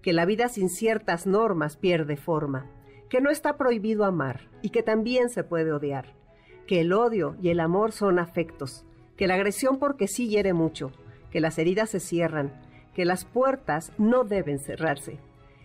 [0.00, 2.70] Que la vida sin ciertas normas pierde forma.
[3.08, 6.21] Que no está prohibido amar y que también se puede odiar
[6.66, 8.84] que el odio y el amor son afectos,
[9.16, 10.92] que la agresión porque sí hiere mucho,
[11.30, 12.52] que las heridas se cierran,
[12.94, 15.18] que las puertas no deben cerrarse,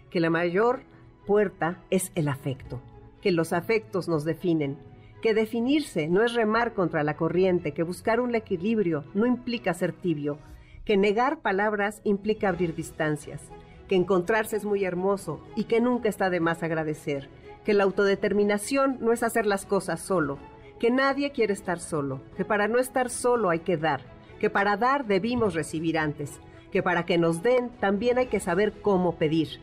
[0.10, 0.82] que la mayor
[1.26, 2.82] puerta es el afecto,
[3.22, 4.78] que los afectos nos definen,
[5.22, 9.92] que definirse no es remar contra la corriente, que buscar un equilibrio no implica ser
[9.92, 10.38] tibio,
[10.86, 13.42] que negar palabras implica abrir distancias,
[13.88, 17.30] que encontrarse es muy hermoso y que nunca está de más agradecer,
[17.66, 20.38] que la autodeterminación no es hacer las cosas solo,
[20.80, 24.02] que nadie quiere estar solo, que para no estar solo hay que dar,
[24.40, 26.40] que para dar debimos recibir antes,
[26.72, 29.60] que para que nos den también hay que saber cómo pedir,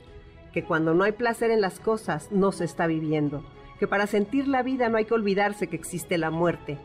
[0.52, 3.44] que cuando no hay placer en las cosas no se está viviendo,
[3.78, 6.78] que para sentir la vida no hay que olvidarse que existe la muerte,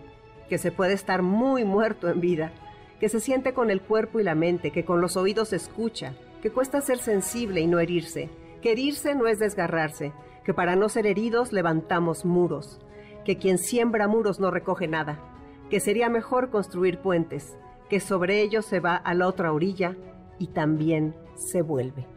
[0.50, 2.52] que se puede estar muy muerto en vida,
[3.00, 6.52] que se siente con el cuerpo y la mente, que con los oídos escucha, que
[6.52, 8.30] cuesta ser sensible y no herirse,
[8.62, 10.14] que herirse no es desgarrarse,
[10.44, 12.80] que para no ser heridos levantamos muros,
[13.30, 15.20] que quien siembra muros no recoge nada,
[15.70, 17.56] que sería mejor construir puentes,
[17.88, 19.96] que sobre ellos se va a la otra orilla
[20.40, 22.08] y también se vuelve.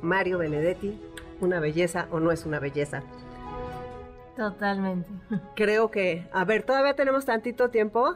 [0.00, 0.96] Mario Benedetti,
[1.40, 3.02] una belleza o no es una belleza.
[4.36, 5.08] Totalmente.
[5.56, 8.14] Creo que, a ver, todavía tenemos tantito tiempo.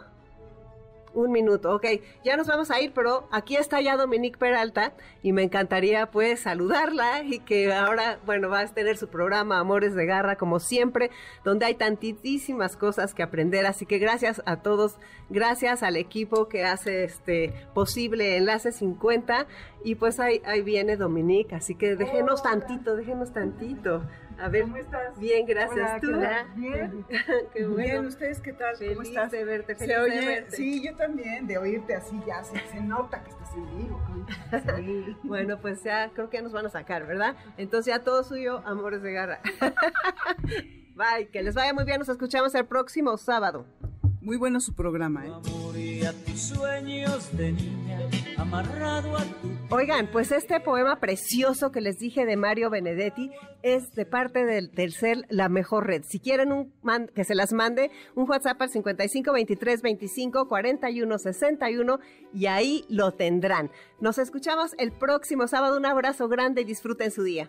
[1.14, 1.86] Un minuto, ok.
[2.24, 4.92] Ya nos vamos a ir, pero aquí está ya Dominique Peralta
[5.22, 9.94] y me encantaría pues saludarla y que ahora, bueno, va a tener su programa Amores
[9.94, 11.10] de Garra como siempre,
[11.44, 13.66] donde hay tantísimas cosas que aprender.
[13.66, 14.98] Así que gracias a todos,
[15.28, 19.46] gracias al equipo que hace este posible Enlace 50
[19.84, 24.02] y pues ahí, ahí viene Dominique, así que déjenos tantito, déjenos tantito.
[24.40, 25.18] A ver, ¿cómo estás?
[25.18, 26.00] Bien, gracias.
[26.00, 26.12] ¿Tú?
[26.54, 27.04] Bien.
[27.52, 27.76] qué bueno.
[27.76, 28.76] Bien, ¿ustedes qué tal?
[28.76, 29.32] Feliz ¿Cómo estás?
[29.32, 30.56] de verte, feliz se oye, de verte.
[30.56, 34.00] Sí, yo también, de oírte así ya se, se nota que estás en vivo.
[34.76, 35.16] Sí.
[35.24, 37.34] bueno, pues ya creo que ya nos van a sacar, ¿verdad?
[37.56, 39.40] Entonces ya todo suyo, amores de garra.
[40.94, 43.66] Bye, que les vaya muy bien, nos escuchamos el próximo sábado.
[44.20, 45.32] Muy bueno su programa, ¿eh?
[49.70, 53.30] Oigan, pues este poema precioso que les dije de Mario Benedetti
[53.62, 56.02] es de parte del tercer La Mejor Red.
[56.08, 56.72] Si quieren un
[57.14, 61.98] que se las mande, un WhatsApp al 55 23 25 41 61
[62.32, 63.70] y ahí lo tendrán.
[64.00, 65.76] Nos escuchamos el próximo sábado.
[65.76, 67.48] Un abrazo grande y disfruten su día.